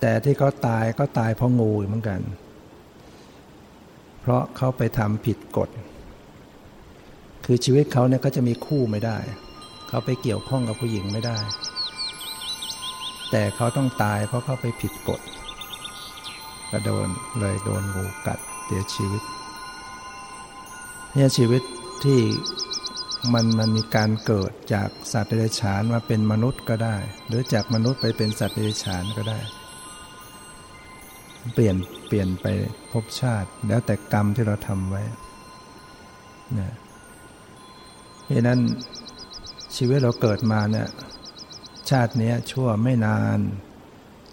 [0.00, 2.20] แต่ที่เขาตายก็ตายเพราะงูเหมือนกัน
[4.20, 5.70] เพราะเขาไปทำผิดกฎ
[7.44, 9.18] คือชีวิตเขาเนี่ยก็จะมีคู่ไม่ได้
[9.88, 11.38] เขาไปเกี่ยวข้องกับผู้หญิงไม่ได้
[13.30, 15.20] แต่เขาต้องตายเพราะเขาไปผิดกฎ
[16.70, 17.08] ก็โดน
[17.40, 19.22] เลยโดนงูกัดเสียชีวิต
[21.18, 21.62] เนี่ยชีวิต
[22.04, 22.20] ที่
[23.32, 29.38] มันมันมีการเกิดจากสัตว์เดรัจฉานมาเป็นมนุษย์ก็ได้ หรือจากมนุษย์ไปเป็นสัตว์เดรัจฉานก็ได้
[31.54, 31.76] เปลี่ยน
[32.06, 32.46] เปลี่ยนไป
[32.92, 35.02] ภพชาติ แล้วแต่กรรมที่เราทำไว้
[36.58, 36.74] นะ
[38.22, 38.60] เพราะนั้น
[39.76, 40.88] ชีวิตเราเกิดมาเนี่ย
[41.90, 43.38] ชาตินี้ชั่วไม่นาน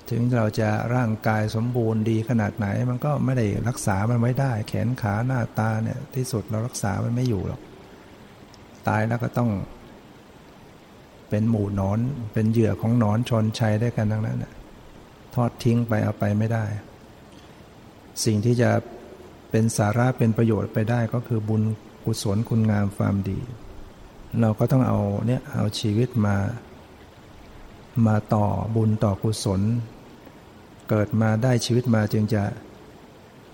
[0.09, 7.61] ถึงเราจะร่างกายสมบูรณ์ดีขนาดไหน มันก็ไม่ได้รักษามันไว้ได้ แขนขาหน้าตาเนี่ยที่สุดเรารักษามันไม่อยู่หรอก
[8.87, 9.49] ตายแล้วก็ต้อง
[11.29, 11.99] เป็นหมู่นอน
[12.33, 14.45] เป็นเหยื่อของนอนชนชัยได้กันทั้งนั้น
[15.35, 16.65] ทอดทิ้งไปเอาไปไม่ได้
[18.25, 18.69] สิ่งที่จะ
[19.49, 21.63] เป็นสาระเป็นประโยชน์ไปได้ก็คือบุญ
[22.05, 23.39] กุศลคุณงามความดี
[24.41, 26.35] เราก็ต้องเอาเนี่ยเอาชีวิตมา
[28.07, 29.61] มาต่อบุญต่อกุศล
[30.89, 32.43] เกิดมาได้ชีวิตมาจึงจะ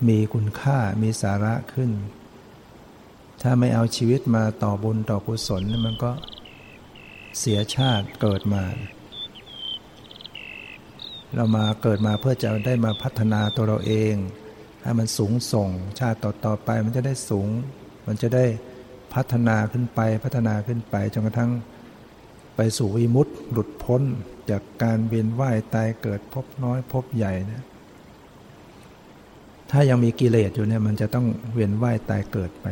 [0.08, 1.92] มีคุณค่ามีสาระขึ้น
[3.42, 6.12] ถ้าไม่เอาชีวิตมาต่อบุญต่อกุศลมันก็
[7.40, 8.64] เสียชาติเกิดมา
[11.36, 14.14] เรามาเกิดมาเพื่อจะได้มาพัฒนาตัวเราเอง
[14.84, 17.48] ให้มันสูงส่งชาติต่อต่อไปมันจะได้สูง
[18.08, 18.46] มันจะได้
[19.14, 21.52] พัฒนาขึ้นไปพัฒนาขึ้นไปจนกระทั่ง
[22.62, 24.02] ไปสู่วิมุตติหลุดพ้น
[24.50, 27.64] จากการเวียนว่ายตายเกิดพบน้อยพบใหญ่นะ
[29.72, 32.66] ถ้ายังมีกิเลสอยู่เนี่ยมันจะต้องเวียนว่ายตายเกิดไป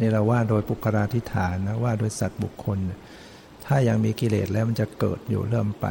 [0.00, 2.78] นี่เราว่าโดยปุคราธิฐานนะว่าโดยสัตว์บุคคล
[3.66, 5.86] ถ้ายังมีกิเลสแล้วมันจะเกิดอยู่เริ่มไป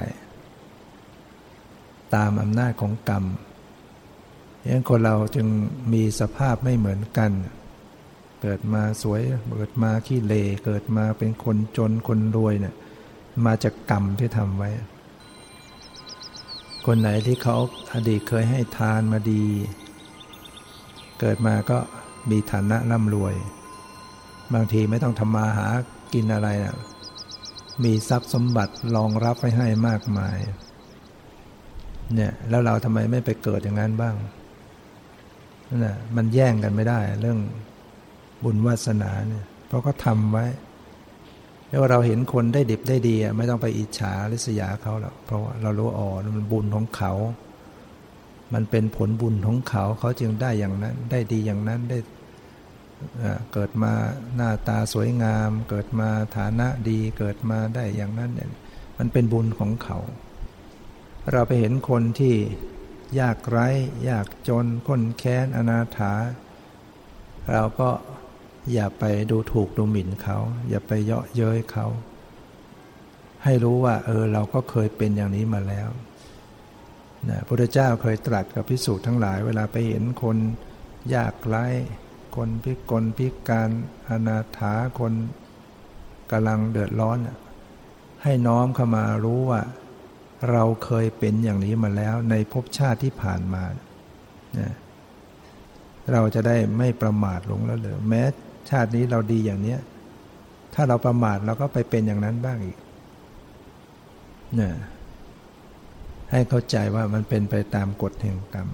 [2.16, 3.26] ตามอำนาจของกรรม
[4.64, 5.48] ยังนั้นคนเราจึง
[5.94, 7.32] มีสภาพไม่เหมือนกัน
[8.42, 9.22] เกิดมาสวย
[9.58, 10.34] เกิดมาขี้เล
[10.66, 12.76] เกิดมาเป็นคนจนคนรวยเนี่ย
[13.46, 14.70] มาจากกรรมที่ทำไว้
[16.86, 17.56] คนไหนที่เขา
[17.94, 19.44] อดีตเคยให้ทานมาดี
[21.20, 21.78] เกิดมาก็
[22.30, 23.36] มีฐานะร่ำรวย
[24.54, 25.68] บางทีไม่ต้องทำมาหา
[26.14, 26.76] กินอะไรนะ
[27.84, 30.38] มีทรัพย์สมบัติรองรับไว้ให้มากมาย
[32.16, 34.16] เนี่ยแล้วเราทำไมไม่ไปเกิดอย่างนั้นบ้าง
[35.68, 37.40] นั่นแหะมันแย่งกันไม่ได้เรื่อง
[38.44, 40.46] บุญวาสนาเนี่ยเพราะเขาทำไว้
[41.72, 47.14] ไม่ว่าเราเห็นคนได้ดิบได้ดีไม่ต้องไปอิจฉาริษยาเขาหรอกเพราะว่าเรารู้อ๋อมันบุญของเขา
[48.54, 51.98] มันเป็นผลบุญของเขาเขาจึงได้อย่างนั้น ได้ดีอย่างนั้นได้
[53.54, 53.94] เกิดมา
[54.36, 58.50] หน้าตาสวยงาม เกิดมาฐานะดี เกิดมาได้อย่างนั้นเนี่ย
[58.98, 59.98] มันเป็นบุญของเขา
[61.32, 62.36] เราไปเห็นคนที่
[63.20, 63.68] ยากไร้
[64.10, 66.14] ยากจนคนแค้นอนาถา
[67.54, 67.90] เราก็
[68.74, 70.38] อย่าไปดูถูกดูหมิ่นเขา
[70.70, 71.88] อย่าไปเยาะเย้ยเขา
[73.44, 75.90] ให้รู้ว่า เออเราก็เคยเป็นอย่างนี้มาแล้ว
[77.30, 80.38] นะพระเจ้าเคยตรัสกับพิสูจน์ทั้งหลาย เวลาไปเห็นคน
[81.16, 81.66] ยากไร้
[82.36, 83.70] คนพิกลพิการ
[84.10, 85.14] อนาถาคน
[86.32, 87.18] กำลังเดือดร้อน
[88.24, 89.62] ให้น้อมเข้ามารู้ว่า
[90.52, 93.64] เราเคยเป็นอย่างนี้มาแล้วในภพชาติที่ผ่านมา
[94.60, 94.74] นะ
[96.12, 98.24] เราจะได้ไม่ประมาทหลงแล้วเลยแม้
[98.70, 99.80] ชาตินี้เราดีอย่างเนี้ย
[100.74, 102.78] ถ้าเราประมาทเราก็ไปเป็นอย่างนั้นบ้างอีก
[104.60, 104.74] นี่ย
[106.32, 108.70] ให้เข้าใจว่ามันเป็นไปตามกฎแห่งกรรม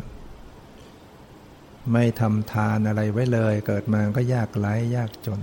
[1.94, 5.42] ไม่ทำทานอะไรไว้เลย เกิดมาก็ยากไร้ยากจน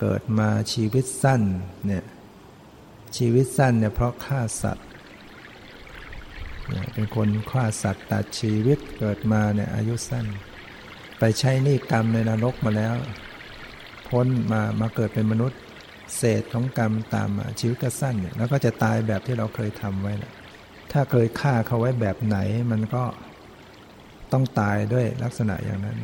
[0.00, 1.42] เกิดมาชีวิตสั้น
[1.86, 2.04] เนี่ย
[3.16, 4.88] ชีวิตสั้นเนี่ยเพราะฆ่าสัตว์
[6.92, 10.26] เป็นคนฆ่าสัตว์ตัดชีวิตเกิดมาเนี่ยอายุสั้น
[11.24, 12.94] ไปใช้นี่กรรมในนรกมาแล้ว
[14.08, 15.60] พ้นมามาเกิดเป็นมนุษย์
[16.16, 20.32] เศษของกรรมตามมาชีวิตก็สั้นเนี่ยแล้วก็จะตายแบบที่เราเคยทำไว้นะ
[20.92, 22.38] ถ้าเคยฆ่าเขาไว้แบบไหน
[22.70, 23.04] มันก็
[24.32, 25.98] ต้องตายด้วยลักษณะอย่างนั้น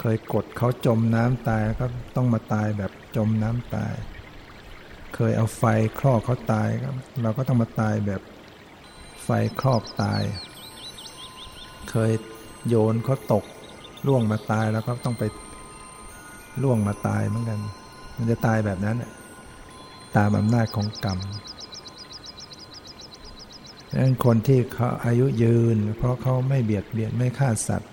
[0.00, 1.86] เคยกดเขาจมน้ำตายก็
[2.16, 3.94] ต้องมาตายแบบจมน้ำตาย
[5.14, 5.62] เคยเอาไฟ
[5.98, 6.88] คลอกเขาตายก็
[7.22, 8.22] เราก็ต้องมาตายแบบ
[9.24, 9.28] ไฟ
[9.60, 10.22] คลอกตาย
[11.90, 12.12] เคย
[12.68, 13.44] โยนเขาตก
[14.06, 15.24] ล่วงมาตายแล้วก็ต้องไป
[16.62, 17.58] ล่วงมาตายเหมือนกัน
[18.16, 18.96] มันจะตายแบบนั้น
[20.16, 21.18] ตามอำนาจของกรรม
[23.90, 27.90] ดังนั้นคนที่เขาอายุยืน เพราะเขาไม่เบียดเบียนไม่ฆ่าสัตว์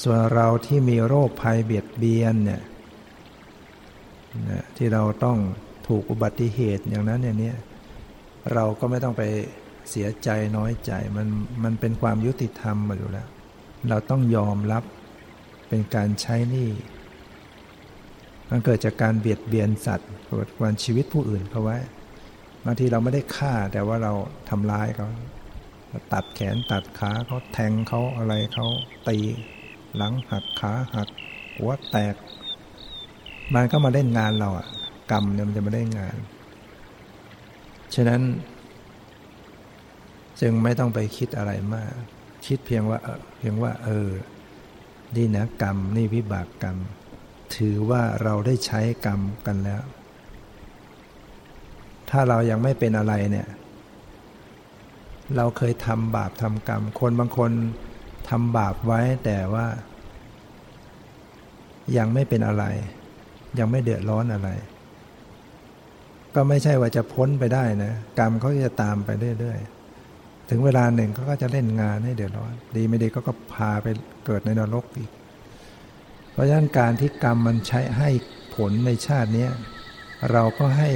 [0.00, 2.62] ส่วนเราที่มีโรคภัยเบียดเบียนเนี่ย
[4.76, 5.38] ที่เราต้อง
[5.88, 7.52] ถูกอุบัติเหตุอย่างนั้นอย่างนี้
[8.54, 9.22] เราก็ไม่ต้องไป
[9.90, 11.26] เสียใจน้อยใจมัน
[11.62, 13.28] มันเป็นความยุติธรรมมาอยู่แล้ว
[13.88, 14.84] เราต้องยอมรับ
[15.68, 16.70] เป็นการใช้หนี้
[18.50, 21.78] มันเกิดจากการเบียดเบียนสัตว์กิดวันชีวิตผู้อื่นเขาไว้
[22.64, 24.12] บางทีเราไม่ได้ฆ่าแต่ว่าเรา
[24.48, 25.08] ทำร้ายเขา
[26.12, 28.66] ตัดแขนตัดขาเขาแทงเขาอะไรเขา
[29.08, 29.18] ตี
[29.96, 31.08] หลังหักขาหัก
[31.56, 32.14] หัวแตก
[33.54, 34.66] มันก็มาเล่นงานเราอะ
[35.10, 36.16] กรรมเนี่ยมันจะมาเล่นงาน
[37.94, 38.20] ฉะนั้น
[40.40, 41.94] จึงไม่ต้องไปคิดอะไรมาก
[42.46, 42.98] คิดเพียงว่า
[43.38, 44.10] เพียงว่า เออ
[45.16, 46.76] นี่นะกรรมนี่วิบากกรรม
[47.54, 49.82] ถือว่าเราได้ใช้กรรมกันแล้ว
[52.10, 53.48] ถ้าเรายังไม่เป็นอะไรเนี่ย
[55.36, 57.52] เราเคยทำบาปทำกรรม คนบางคน
[58.28, 59.66] ทำบาปไว้แต่ว่า
[61.96, 62.64] ยังไม่เป็นอะไร
[63.58, 64.50] ยังไม่เดือดร้อนอะไร
[66.34, 69.81] ก็ไม่ใช่ว่าจะพ้นไปได้นะ กรรมเขาจะตามไปเรื่อยๆ
[70.52, 73.86] ถึงเวลาหนึ่งเขาก็จะเล่นงานให้เดือดร้อน ดีไม่ดีก็ก็พาไป
[74.26, 75.10] เกิดในนรกอีก
[76.32, 78.10] เพราะฉะนั้นการที่กรรมมันใช้ให้
[78.54, 79.48] ผลในชาตินี้
[80.32, 80.88] เราก็ให้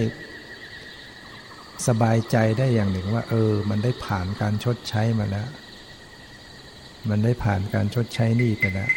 [1.88, 5.48] สบายใจได้อย่างหนึ่งว่า เออ มันได้ผ่านการชดใช้มาแล้ว
[7.10, 8.90] มันได้ผ่านการชดใช้นี้ไปแล้ว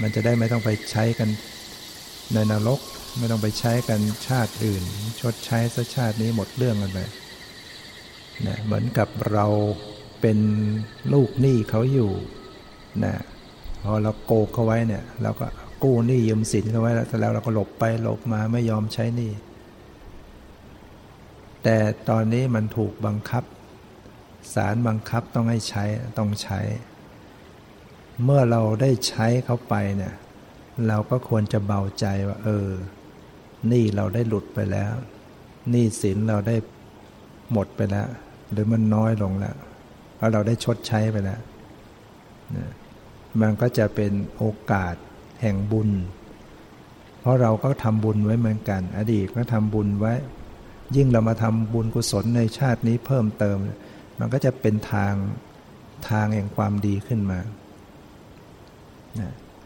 [0.00, 1.28] มันจะได้ไม่ต้องไปใช้กัน
[2.34, 2.80] ในนรก
[3.18, 4.82] ไม่ต้องไปใช้กันชาติอื่น
[5.20, 6.98] ชดใช้ซะชาตินี้หมดเรื่องกันไป
[8.46, 9.46] นะเหมือนกับเรา
[10.20, 10.38] เป็น
[11.12, 12.10] ลูกหนี้เขาอยู่
[13.04, 13.14] นะ
[13.84, 15.46] พอเราโกกเขาไว้เนี่ยเราก็
[15.82, 19.32] กู้หนี้ยืมสินเขาไว้แล้วแล้วเราก็หลบไปหลบมาไม่ยอมใช้หนี้
[21.62, 21.76] แต่
[22.08, 23.44] ตอนนี้มันถูกบังคับ
[24.54, 25.84] ศาลบังคับต้องให้ใช้
[26.18, 26.60] ต้องใช้
[28.24, 30.14] เมื่อเราได้ใช้เขาไปเนี่ย
[30.88, 32.68] เราก็ควรจะเบาใจว่าเออ
[33.68, 34.92] หนี้เราได้หลุดไปแล้ว
[35.70, 36.56] หนี้สินเราได้
[37.52, 38.08] หมดไปแล้ว
[38.52, 39.56] หรือมันน้อยลงแล้ว
[40.16, 41.40] เพราะเราได้ชดใช้ไปแล้ว
[43.40, 44.94] มันก็จะเป็นโอกาส
[45.42, 45.90] แห่งบุญ
[47.20, 50.14] เพราะเราก็ทำบุญไว้เหมือนกัน อดีตก็ทำบุญไว้
[50.96, 53.56] ยิ่งเรามาทำบุญกุศลในชาตินี้เพิ่มเติม
[54.18, 55.14] มันก็จะเป็นทาง
[56.10, 57.40] ทางแห่งความดีขึ้นมา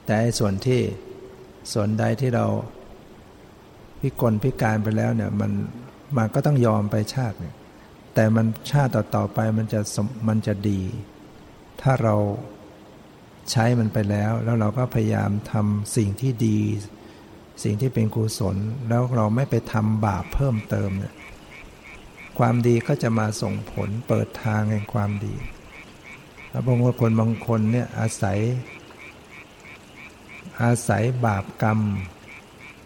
[0.07, 0.81] แต่ส่วนที่
[1.73, 2.47] ส่วนใดที่เรา
[4.01, 5.51] พิกลพิการไปแล้วเนี่ยมัน
[6.17, 7.55] มันก็ต้องยอมไปชาติเนี่ย
[8.21, 9.81] แต่มันชาติต่อๆไปมันจะ
[10.29, 10.81] มันจะดี
[11.83, 12.17] ถ้าเรา
[13.51, 16.59] ใช้มันไปแล้ว แล้วเราก็พยายามทำสิ่งที่ดี
[17.65, 18.57] สิ่งที่เป็นกุศล
[18.89, 21.15] แล้วเราไม่ไปทำบาปเพิ่มเติมเนี่ย
[22.39, 25.35] ความดีก็จะมาส่งผลเปิดทางแห่งความดี
[26.51, 28.39] พระบางคนบางคนเนี่ยอาศัย
[30.63, 31.81] อาศัยบาปกรรม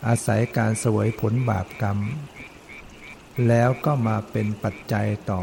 [0.07, 1.99] อาศัยการสวยผลบาปกรรม
[3.49, 5.43] แล้วก็มาเป็นปัจจัยต่อ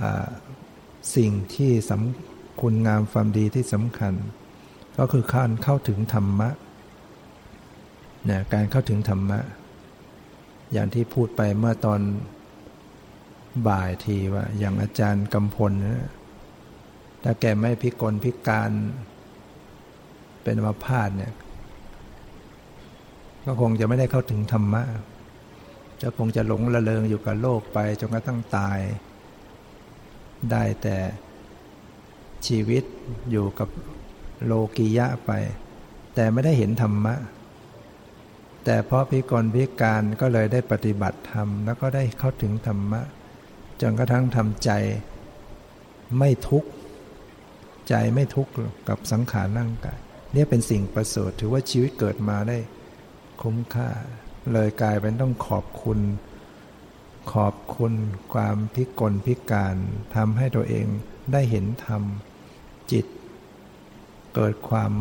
[0.00, 0.02] อ
[1.16, 4.14] สิ่งที่สำคุณงามความดีที่สำคัญ
[4.98, 6.50] ก็คือการเข้าถึงธรรมะ
[8.24, 9.40] เนี่ยการเข้าถึงธรรมะ
[10.72, 12.00] อย่างที่พูดไปเมื่อตอน
[13.68, 16.10] บ่ายทีว่าอย่างอาจารย์กำพลนะ
[17.22, 18.70] ถ้าแกไม่พิกลพิการ
[20.42, 21.32] เป็นมาพาดเนี่ย
[23.44, 24.82] ก็คงจะไม่ได้เข้าถึงธรรมะ
[26.04, 28.78] จะคงจะหลงละเลงอยู่กับโลกไปจนกระทั่งตาย
[30.50, 30.96] ได้แต่
[32.46, 32.84] ชีวิต
[33.30, 33.68] อยู่กับ
[34.44, 35.30] โลกียะไป
[36.14, 37.14] แต่ไม่ได้เห็นธรรมะ
[38.64, 43.02] แต่เพราะพิกลพิการก็เลยได้ปฏิบัติธรรม แล้วก็ได้เข้าถึงธรรมะ
[43.80, 44.70] จนกระทั่งทำใจ
[46.18, 46.68] ไม่ทุกข์
[47.88, 48.50] ใจไม่ทุกข์
[48.88, 49.98] กับสังขารร่างกาย
[50.32, 52.58] เนี่ยเป็นสิ่งประเสริฐถือว่าชีวิตเกิดมาได้
[53.42, 53.88] คุ้มค่า
[54.52, 55.98] เลยกลายเป็นต้องขอบคุณ
[57.32, 57.92] ขอบคุณ
[58.34, 59.76] ความพิกลพิการ
[60.14, 60.86] ทำให้ตัวเอง
[61.32, 62.02] ได้เห็นธรรม
[62.92, 63.06] จิต
[64.34, 64.92] เกิดความ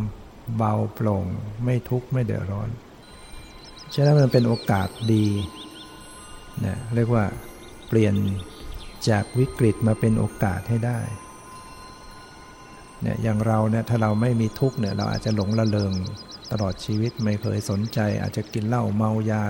[0.57, 1.25] เบาโปร่ง
[1.63, 2.69] ไม่ทุกข์ไม่เดือดร้อน
[3.93, 5.27] ฉะนั้นมันเป็นโอกาสดี
[6.65, 7.25] นะเรียกว่า
[7.87, 8.15] เปลี่ยน
[9.09, 10.99] จากวิกฤตมาเป็นโอกาสให้ได้
[13.01, 15.93] เนี่ยอย่างเราเนี่ยถ้าเราไม่มีทุกข์เนี่ยเราอาจจะหลงละเลง
[16.53, 19.43] ตลอดชีวิตไม่เคยสนใจ อาจจะกินเหล้าเมายา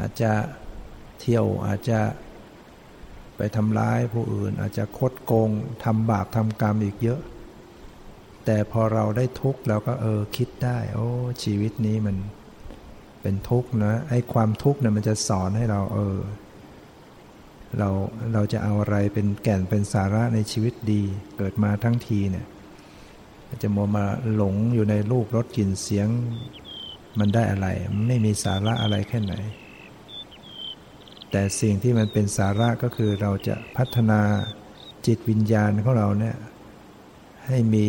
[0.00, 0.32] อาจจะ
[1.20, 2.00] เที่ยวอาจจะ
[3.36, 5.50] ไปทำร้ายผู้อื่น อาจจะคดโกง
[5.84, 7.20] ทำบาปทำกรรมอีกเยอะ
[8.44, 11.08] แต่พอเราได้ทุกข์เราก็เออคิดได้ โอ้
[11.44, 12.16] ชีวิตนี้มัน
[13.22, 16.18] เป็นทุกข์นะไอ้ความทุกข์เนี่ยมันจะสอนให้เราเออ
[17.78, 17.88] เรา
[18.32, 21.02] เราจะเอาอะไรเป็นแก่นเป็นสาระในชีวิตดี
[21.36, 22.46] เกิดมาทั้งทีเนี่ย
[23.62, 26.08] จะมัวมาหลงอยู่ในรูปรสกลิ่นเสียง
[27.18, 29.34] มันได้อะไร มันไม่มีสาระอะไรแค่ไหน
[31.30, 34.20] แต่สิ่งที่มันเป็นสาระก็คือเราจะพัฒนา
[35.06, 36.36] จิตวิญญาณของเราเนี่ย
[37.46, 37.86] ให้มี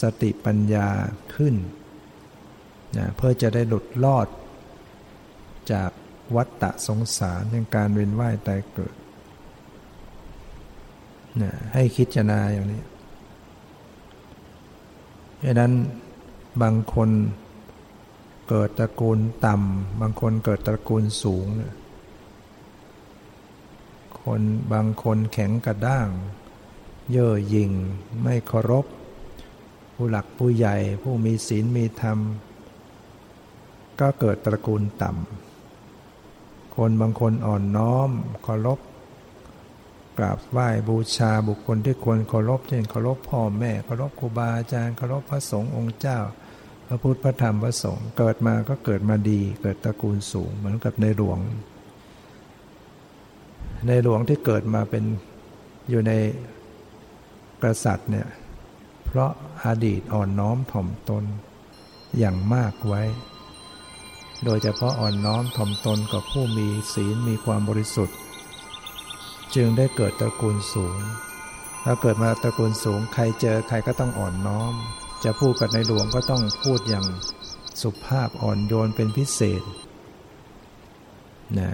[0.00, 0.88] สติปัญญา
[1.34, 1.54] ขึ้น
[2.98, 4.28] นะเพื่อจะได้หลุดลอด
[5.72, 5.90] จาก
[6.36, 8.94] วัฏฏะสงสารในการเวียนว่ายตายเกิด
[11.42, 12.82] นะให้คิดจนาอย่างนี้
[15.44, 15.72] ดังนั้น
[16.62, 17.10] บางคน
[18.48, 21.46] เกิดตระกูลต่ำ บางคนเกิดตระกูลสูง
[24.22, 26.08] คนบางคนแข็งกระด้าง
[27.10, 27.72] เย่อหยิ่ง
[28.22, 28.86] ไม่เคารพ
[29.94, 32.18] ผู้หลักผู้ใหญ่ผู้มีศีลมีธรรม
[34.00, 38.10] ก็เกิดตระกูลต่ำ คนบางคนอ่อนน้อม
[38.42, 38.78] เคารพ
[40.18, 46.18] กราบไหว้บูชาบุคคลที่ควรเคารพเช่นเคารพพ่อแม่เคารพครูบาอาจารย์เคารพพระสงฆ์องค์เจ้า
[46.86, 51.38] พระพุทธพระธรรมพระสงฆ์เกิดมาก็เกิดมาดี เกิดตระกูลสูงเหมือนกับในหลวง
[53.86, 55.04] ในหลวงที่เกิดมาเป็น
[55.90, 56.12] อยู่ใน
[57.62, 58.28] กษัตริย์เนี่ย
[59.06, 59.30] เพราะ
[59.64, 61.24] อดีตอ่อนน้อมถ่อมตน
[62.18, 63.02] อย่างมากไว้
[64.44, 68.16] โดยเฉพาะอ่อนน้อมถ่อมตนกับผู้มีศีลมีความบริสุทธิ์
[69.54, 70.98] จึงได้เกิดตระกูลสูง
[71.84, 74.74] ถ้าเกิดมาตระกูลสูง ใครเจอใครก็ต้องอ่อนน้อม
[75.24, 77.06] จะพูดกับในหลวงก็ต้องพูดอย่าง
[77.82, 79.62] สุภาพอ่อนโยนเป็นพิเศษ
[81.58, 81.70] นะ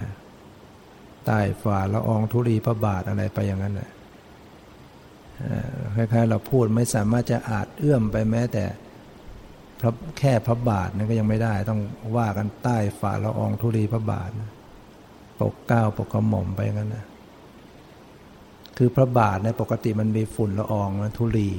[1.25, 3.91] ใต้ฝ่าละอองธุลีพระบาทอะไรไปอย่างนั้นแหละ
[5.95, 8.63] คล้ายๆเราพูดไม่สามารถจะอาจเอื้อมไปแม้แต่
[9.79, 11.81] พระแค่พระบาทนั่นก็ยังไม่ได้ ต้อง
[12.17, 14.29] ว่ากันใต้ฝ่าละอองธุลีพระบาท
[15.39, 17.05] ปกเก้าปกกระหม่อมไปงั้นนะ
[18.77, 21.49] คือพระบาทในปกติมันมีฝุ่นละอองนะธุลี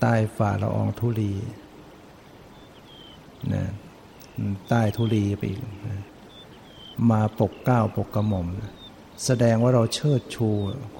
[0.00, 1.32] ใต้ฝ่าละอองธุลี
[3.54, 3.64] นะ
[4.68, 5.62] ใต้ธุลีไปอีก
[7.10, 8.72] มาปกเก้าปกกระหม่อมนะ
[9.24, 10.48] แสดงว่าเราเชิดชู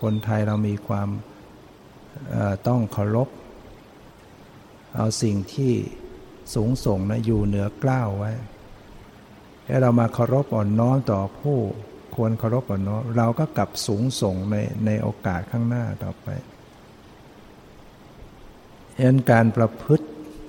[0.00, 1.08] คนไทยเรามีความ
[2.66, 3.28] ต้องเคารพ
[4.94, 5.72] เอาสิ่งที่
[6.54, 8.32] สูงส่งนะอยู่เหนือกล้าวไว้
[9.66, 11.58] แล้วเรามาเคารพอ่อนน้อมต่อผู้
[12.18, 14.56] ควรเคารพอ่อนน้อมเราก็กลับสูงส่งใน
[14.86, 16.28] ในโอกาสข้างหน้าต่อไป
[18.96, 20.06] เอ็นการประพฤติ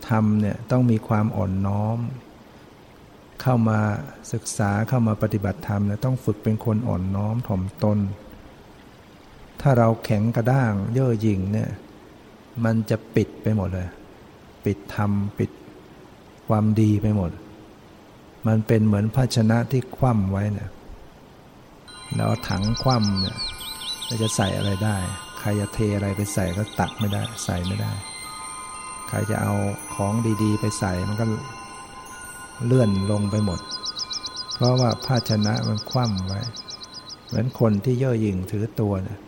[0.10, 1.98] ธรรมเนี่ยต้องมีความอ่อนน้อม
[3.42, 3.80] เข้ามา
[4.34, 7.98] ศึกษาเข้ามาปฏิบัติธรรมเนี่ยต้องฝึกเป็นคนอ่อนน้อมถ่อมตน
[9.62, 11.70] ถ้าเราแข็งกระด้างเย่อหยิ่งเนี่ย
[12.64, 13.90] มันจะปิดไปหมดเลย
[14.66, 15.52] ปิดธรรมปิด
[16.48, 17.32] ความดีไปหมด
[18.48, 20.70] มันเป็นเหมือนภาชนะที่คว่ำไว้เนี่ย
[22.16, 23.38] แล้วถังคว่ำเนี่ย
[24.24, 24.98] จะใส่อะไรได้
[25.40, 27.92] ใครจะเทอะไรไปใส่ก็ตักไม่ได้ ใส่ไม่ได้
[29.10, 29.54] ใครจะเอา
[29.94, 31.26] ของดีๆ ไปใส่มันก็
[32.66, 33.60] เลื่อนลงไปหมด
[34.56, 36.42] เพราะว่าภาชนะมันคว่ำไว้
[37.26, 39.20] เหมือนคนที่เย่อหยิ่งถือตัวเนี่ย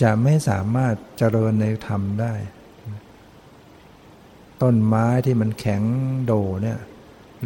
[0.00, 2.34] จะไม่สามารถเจริญในธรรมได้
[4.62, 5.82] ต้นไม้ที่มันแข็ง
[6.24, 6.78] โดเนี่ย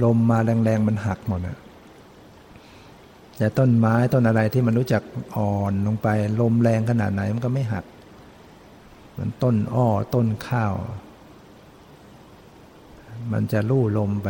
[0.03, 1.59] ลมมาแรงๆมันหักหมดนะ
[3.39, 5.03] แต่ต้นไม้ต้นอะไรที่มันรู้จัก
[5.37, 6.09] อ่อนลงไป
[6.41, 7.85] ลมแรงขนาดไหนมันก็ไม่หัก
[9.19, 10.75] มันต้นอ้อต้นข้าว
[13.33, 14.29] มันจะลู่ลมไป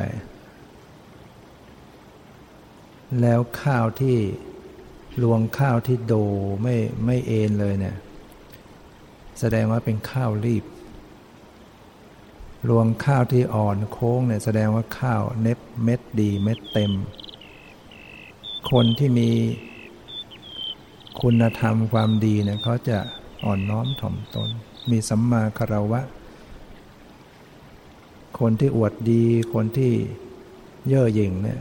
[3.21, 4.17] แล้วข้าวที่
[5.23, 6.15] รวงข้าวที่โด
[6.63, 7.97] ไม่ไม่เอ็นเลยเนี่ย
[9.41, 10.65] แสดงว่าเป็นข้าวรีบ
[12.69, 16.93] รวงข้าวที่อ่อนโค้งเนี่ยแสดงว่าข้าวเน็บเม็ดดีเม็ดเต็ม
[18.71, 19.31] คนที่มี
[21.21, 22.99] คุณธรรมความดีเนี่ยเขาจะ
[23.45, 24.49] อ่อนน้อมถ่อมตน
[24.91, 26.01] มีสัมมาคารวะ
[28.39, 29.93] คนที่อวดดี คนที่
[30.89, 31.61] เย่อหยิ่งเนี่ย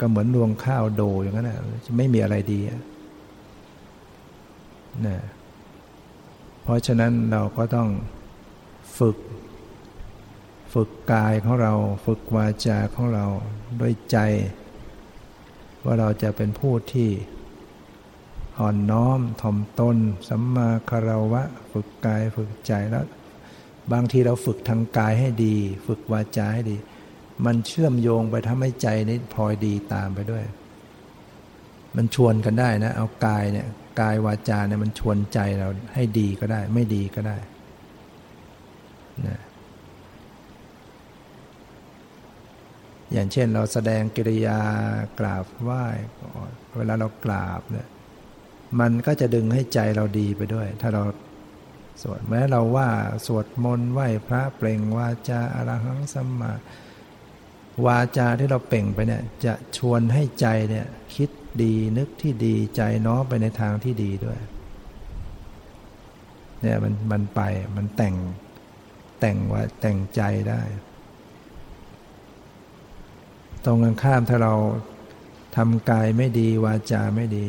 [0.00, 1.58] ก็เหมือนรวงข้าวโดอย่างนั้นนะ
[1.96, 2.60] ไม่มีอะไรดี
[5.06, 5.18] นะ
[6.62, 7.88] เพราะฉะนั้นเราก็ต้อง
[8.98, 9.16] ฝึก
[10.72, 11.72] ฝึกกายของเรา
[12.06, 13.26] ฝึกวาจาของเรา
[13.80, 14.18] ด้วยใจ
[15.88, 17.10] ว่าเราจะเป็นผู้ที่
[18.58, 19.96] อ่อนน้อมถ่อมตน
[20.28, 23.06] สัมมาคารวะ ฝึกกายฝึกใจแล้ว
[23.92, 26.76] บางทีเราฝึกทางกายให้ดี ฝึกวาจาให้ดี
[27.46, 30.44] มันเชื่อมโยงไปทำให้ใจนี้พลอยดีตามไปด้วย
[31.96, 33.66] มันชวนกันได้นะ เอากายเนี่ย
[34.00, 37.36] กายวาจาเนี่ยมันชวนใจเราให้ดีก็ได้ ไม่ดีก็ได้
[39.26, 39.38] นะ
[43.12, 44.60] อย่างเช่นเราแสดงกิริยา
[45.20, 45.84] กราบไหว้
[46.76, 47.88] เวลาเรากราบเนี่ย
[48.80, 51.02] มันก็จะดึงให้ใจเราดีไปด้วย ถ้าเรา
[52.02, 52.88] สวดแม้เราว่า
[53.26, 56.52] สวดมนต์ไหว้พระเปล่งวาจาอรหังสัมมา
[57.86, 61.30] วาจาที่เราเปล่งไปเนี่ยจะชวนให้ใจเนี่ยคิด
[61.62, 64.38] ดีนึกที่ดีใจน้อมไปในทางที่ดีด้วย
[66.62, 67.40] เนี่ยมันมันไป
[67.76, 68.16] มันแต่ง
[69.20, 70.60] แต่งว่าแต่งใจได้
[73.64, 74.54] ตรงกันข้ามถ้าเรา
[75.56, 77.46] ทำกายไม่ดีวาจาไม่ดี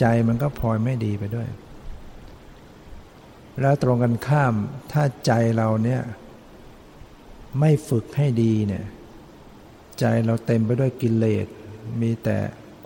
[0.00, 1.48] ใจมันก็พลอยไม่ดีไปด้วย
[3.60, 4.54] แล้วตรงกันข้าม
[4.92, 6.02] ถ้าใจเราเนี่ย
[7.60, 8.84] ไม่ฝึกให้ดีเนี่ย
[10.00, 11.46] ใจเราเต็มไปด้วยกิเลส
[12.00, 12.38] มีแต่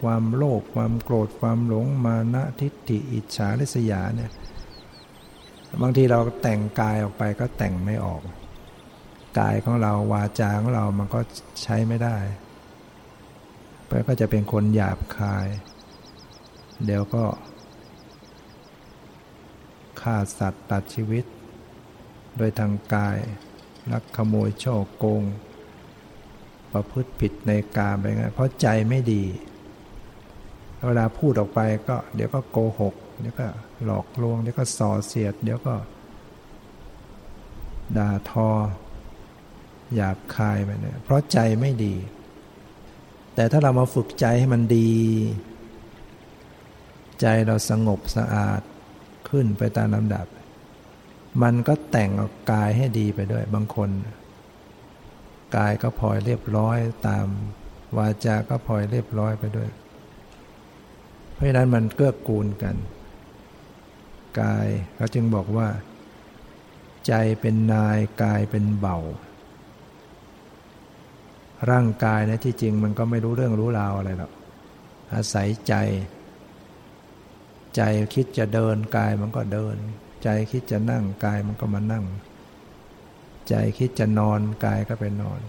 [0.03, 4.31] ความโลภความโกรธความหลงมานะทิฏฐิอิจฉาริษยาเนี่ย
[5.83, 8.23] บางทีเราแต่งกายออกไปก็แต่งไม่ออก
[9.39, 11.21] กายของเราวาจาของเรามันก็
[11.63, 12.17] ใช้ไม่ได้
[14.09, 15.49] ก็จะเป็นคนหยาบคาย
[16.84, 17.24] เดี๋ยวก็
[20.01, 21.24] ฆ่าสัตว์ตัดชีวิต
[22.36, 23.18] โดยทางกาย
[23.93, 25.22] ลักขโมยช่อโกง
[26.72, 29.24] ประพฤติผิดในกามไปงั้นเพราะใจไม่ดี
[30.86, 33.47] เวลาพูดออกไปก็ เดี๋ยวก็โกหก เดี๋ยวก็
[33.84, 35.74] หลอกลวง เดี๋ยวก็ส่อเสียด เดี๋ยวก็
[37.97, 38.49] ด่าทอ
[39.95, 41.95] หยาบคายไปเนี่ยเพราะใจไม่ดี
[43.39, 44.93] แต่ถ้าเรามาฝึกใจให้มันดี
[47.20, 48.61] ใจเราสงบสะอาด
[49.28, 50.26] ขึ้นไปตามลำดับ
[51.43, 53.91] มันก็แต่งออกายให้ดีไปด้วยบางคน
[55.57, 57.26] กายก็พลอยเรียบร้อยตาม
[57.97, 59.70] วาจาก็พลอยเรียบร้อยไปด้วย
[61.32, 62.76] เพราะฉะนั้นมันเกื้อกูลกัน
[64.41, 65.68] กายเขาจึงบอกว่า
[67.07, 68.99] ใจเป็นนายกายเป็นเบา
[71.71, 74.33] ร่างกายนะที่จริงมันก็ไม่รู้เรื่องรู้ราวอะไรหรอก
[75.15, 75.75] อาศัยใจ
[77.77, 77.83] ใจ
[78.15, 79.77] คิดจะเดินกายมันก็เดิน
[80.23, 82.05] ใจคิดจะนั่งกายมันก็มานั่ง
[83.49, 85.41] ใจคิดจะนอนกายก็ไปนอน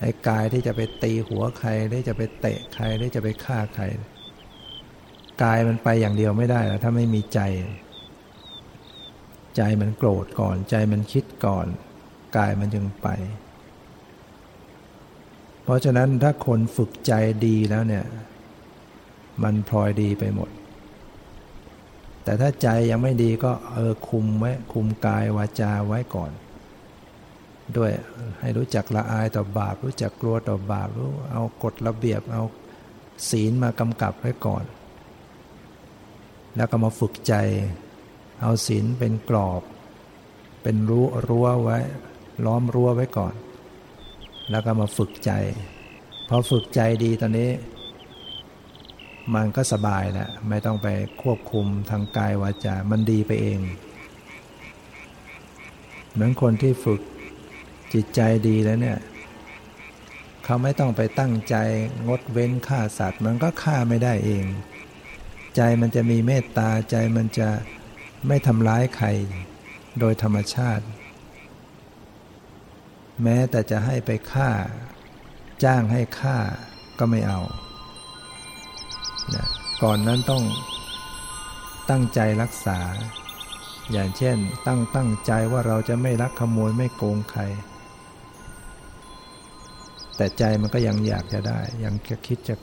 [0.00, 3.84] ไอ้กายที่จะไปตีหัวใครหรือจะไปเตะใครหรือจะไปฆ่าใคร
[5.42, 7.40] กายมันไปอย่างเดียวไม่ได้แล้วถ้าไม่มีใจ
[9.56, 11.66] ใจมันโกรธก่อน ใจมันคิดก่อน
[12.36, 13.08] กายมันจึงไป
[15.66, 17.12] เพราะฉะนั้นถ้าคนฝึกใจ
[17.46, 18.04] ดีแล้วเนี่ย
[19.42, 20.50] มันพลอยดีไปหมด
[22.24, 26.30] แต่ถ้าใจยังไม่ดีก็เออคุมไว้คุมกายวาจาไว้ก่อน
[27.76, 27.90] ด้วย
[28.40, 32.42] ให้รู้จักละอายต่อบาป รู้จักกลัวต่อบาปรู้เอากฎระเบียบเอา
[33.30, 34.64] ศีลมากำกับไว้ก่อน
[36.56, 37.34] แล้วก็มาฝึกใจ
[38.42, 39.62] เอาศีลเป็นกรอบ
[40.62, 41.78] เป็นรู้รั้วไว้
[42.44, 43.34] ล้อมรั้วไว้ก่อน
[44.50, 45.32] แล้วก็มาฝึกใจ
[46.28, 47.50] พอฝึกใจดีตอนนี้
[49.34, 50.88] มันก็สบายแหละไม่ต้องไป
[51.22, 53.60] ควบคุมทางกายวาจา มันดีไปเอง
[56.12, 57.00] เหมือนคนที่ฝึก
[57.94, 58.98] จิตใจดีแล้วเนี่ย
[60.44, 61.56] เขาไม่ต้องไปตั้งใจ
[62.08, 64.44] งดเว้นฆ่าสัตว์ มันก็ฆ่าไม่ได้เอง
[65.56, 67.48] ใจมันจะมีเมตตาใจมันจะ
[68.26, 69.08] ไม่ทำร้ายใคร
[70.00, 70.84] โดยธรรมชาติ
[73.22, 74.50] แม้แต่จะให้ไปฆ่า
[75.64, 76.38] จ้างให้ฆ่า
[76.98, 77.40] ก็ไม่เอา
[79.34, 79.46] นะ
[79.82, 80.44] ก่อนนั้นต้อง
[81.90, 82.78] ตั้งใจรักษา
[83.92, 84.36] อย่างเช่น
[84.66, 87.42] ตั้งตั้งใจว่าเราจะไม่รักขโมยไม่โกงใคร
[90.16, 92.54] แต่ใจมันก็ยังอยากจะได้ ยังจะคิดจะ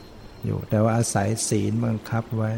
[0.44, 2.50] อยู่ แต่ว่าอาศัยศีลบังคับไว้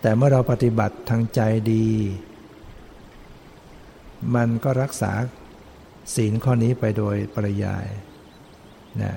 [0.00, 1.40] แต่เมื่อเราปฏิบัติทางใจ
[1.72, 1.88] ดี
[4.34, 5.12] มันก็รักษา
[6.14, 7.86] ศีลข้อนี้ไปโดยปริยาย
[9.02, 9.12] นะ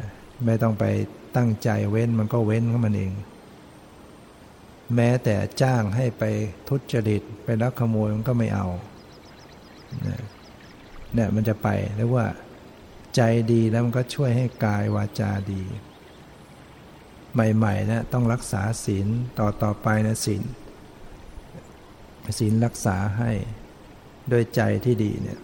[0.46, 0.86] ไม่ต้องไป
[1.38, 3.12] ตั้งใจเว้นมันก็เว้นของมันเอง
[4.96, 6.24] แม้แต่จ้างให้ไป
[6.70, 8.68] ทุจริตไปลักขโมยมันก็ไม่เอา
[11.14, 11.68] เนี่ยมันจะไป
[11.98, 12.26] เรียกว่า
[13.16, 13.22] ใจ
[13.52, 15.64] ดีแล้วมันก็ช่วยให้กายวาจาดี
[17.34, 19.08] ใหม่ๆนะต้องรักษาศีล
[19.40, 20.44] ต่อต่อไปนะศีล
[22.40, 23.32] ศีลรักษาให้
[24.32, 25.40] ด้วยใจที่ดีเนี่ย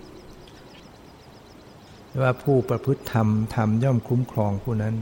[2.21, 4.95] ว่าผู้ประพฤติธรรมธรรมย่อมคุ้มครองผู้นั้น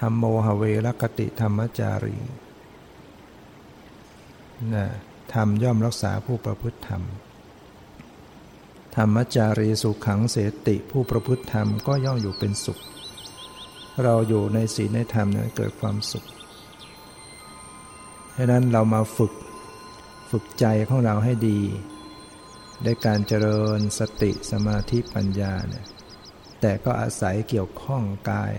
[0.00, 2.16] ธรรมโมหเวรกติธรรมจารี
[4.74, 4.86] นะ
[5.34, 7.02] ธรรมย่อมรักษาผู้ประพฤติธรรม
[8.96, 12.78] ธรรมจารีสุขขังเสติผู้ประพฤติธรรมก็ย่อมอยู่เป็นสุข
[14.04, 16.24] เราอยู่ในศีลในธรรมเนี่ยเกิดความสุข
[18.36, 19.32] ดังนั้นเรามาฝึก
[20.30, 21.58] ฝึกใจของเราให้ดี
[22.84, 25.86] ด้การเจริญสติสมาธิปัญญาเนี่ย
[26.60, 28.54] แต่ก็อาศัยเกี่ยวข้องกาย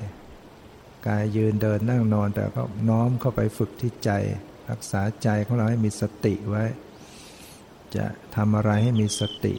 [1.08, 4.12] กายยืนเดินนั่งนอน แต่ก็น้อมเข้าไปฝึกที่ใจ
[4.70, 6.66] รักษาใจของเราให้มีสติไว้
[7.96, 8.06] จะ
[8.36, 9.54] ทำอะไรให้มีสติ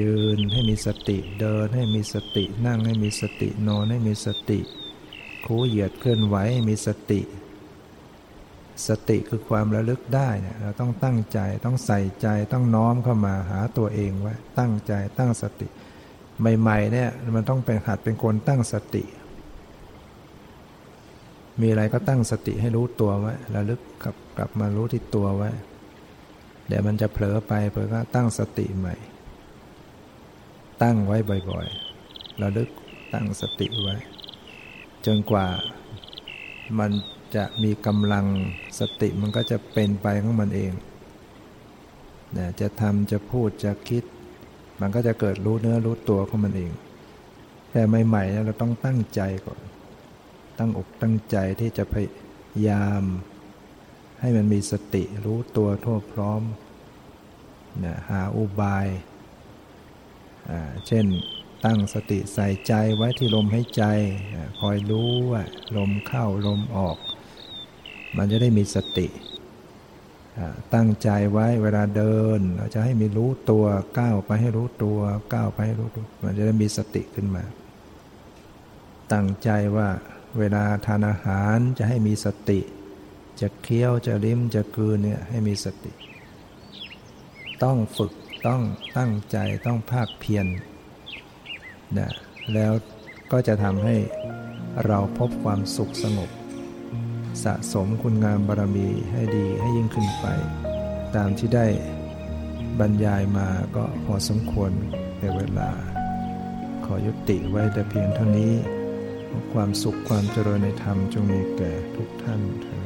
[0.00, 4.60] ยืนให้มีสติเดินให้มีสตินั่งให้มีสตินอนให้มีสติ
[5.46, 7.20] คูเหยียดเคลื่อนไหวให้มีสติ
[8.86, 15.68] สติคือความระลึกได้เนี่ยเราต้องตั้งใจต้องใส่ใจต้องน้อมเข้ามาหาตัวเองไว้ตั้งใจตั้งสติ
[16.40, 19.04] ใหม่ๆเนี่ยมันต้องเป็นหัดเป็นคนตั้งสติ
[21.60, 25.50] มีอะไรก็ตั้งสติให้รู้ตัวไว้ระลึกกลับกลับมารู้ที่ตัวไว้
[26.68, 28.94] เดี๋ยวมันจะเผลอไปเพื่อก็ตั้งสติใหม่
[30.82, 31.16] ตั้งไว้
[31.50, 32.68] บ่อยๆระลึก
[33.14, 33.96] ตั้งสติไว้
[35.06, 35.46] จนกว่า
[36.78, 36.90] มัน
[37.36, 38.26] จะมีกำลัง
[38.78, 40.72] สติมันก็จะเป็นไปของมันเอง
[42.36, 44.04] นะจะทำจะพูดจะคิด
[44.80, 46.72] มันก็จะเกิดรู้เนื้อรู้ตัวของมันเอง
[47.70, 49.60] แต่ใหม่ๆเราต้องตั้งใจก่อน
[50.58, 52.12] ตั้งอกตั้งใจที่จะพยา
[52.68, 53.02] ยาม
[54.20, 56.42] ให้มันมีสติรู้ตัวทั่วพร้อม
[57.84, 58.86] นะหาอุบาย
[60.86, 61.06] เช่น
[61.64, 63.84] ตั้งสติใส่ใจไว้ที่ลมหายใจ
[64.60, 65.42] คอยรู้ว่า
[65.76, 66.98] ลมเข้าลมออก
[68.16, 69.06] มันจะได้มีสติ
[70.74, 73.64] ตั้งใจไว้เวลาเดิน เราจะให้มีรู้ตัว
[73.98, 74.98] ก้าวไปให้รู้ตัว
[75.34, 77.44] ก้าวไปให้รู้ตัว มันจะได้มีสติขึ้นมา
[79.12, 79.88] ตั้งใจว่า
[80.38, 82.60] เวลาทานอาหารจะให้มีสติ
[83.40, 85.92] จะเคี้ยวจะลิ้มจะกืนเนี่ยให้มีสติ
[87.62, 88.12] ต้องฝึก
[88.46, 88.62] ต้อง
[88.98, 89.36] ตั้งใจ
[89.66, 90.46] ต้องภาคเพียร
[91.98, 92.10] นะ
[92.54, 92.72] แล้ว
[93.32, 93.96] ก็จะทำให้
[94.86, 96.30] เราพบความสุขสงบ
[97.44, 100.26] สะสมคุณงามบารมีให้ดีให้ยิ่งขึ้นไป
[101.16, 101.66] ตามที่ได้
[102.78, 104.70] บรรยายมาก็พอสมควร
[105.18, 105.70] ในเวลา
[106.84, 108.52] ขอยุติไว้แต่เพียงเท่านี้
[109.52, 112.78] ความสุขความเจริญในธรรมจงมีแก่ทุกท่านเถิ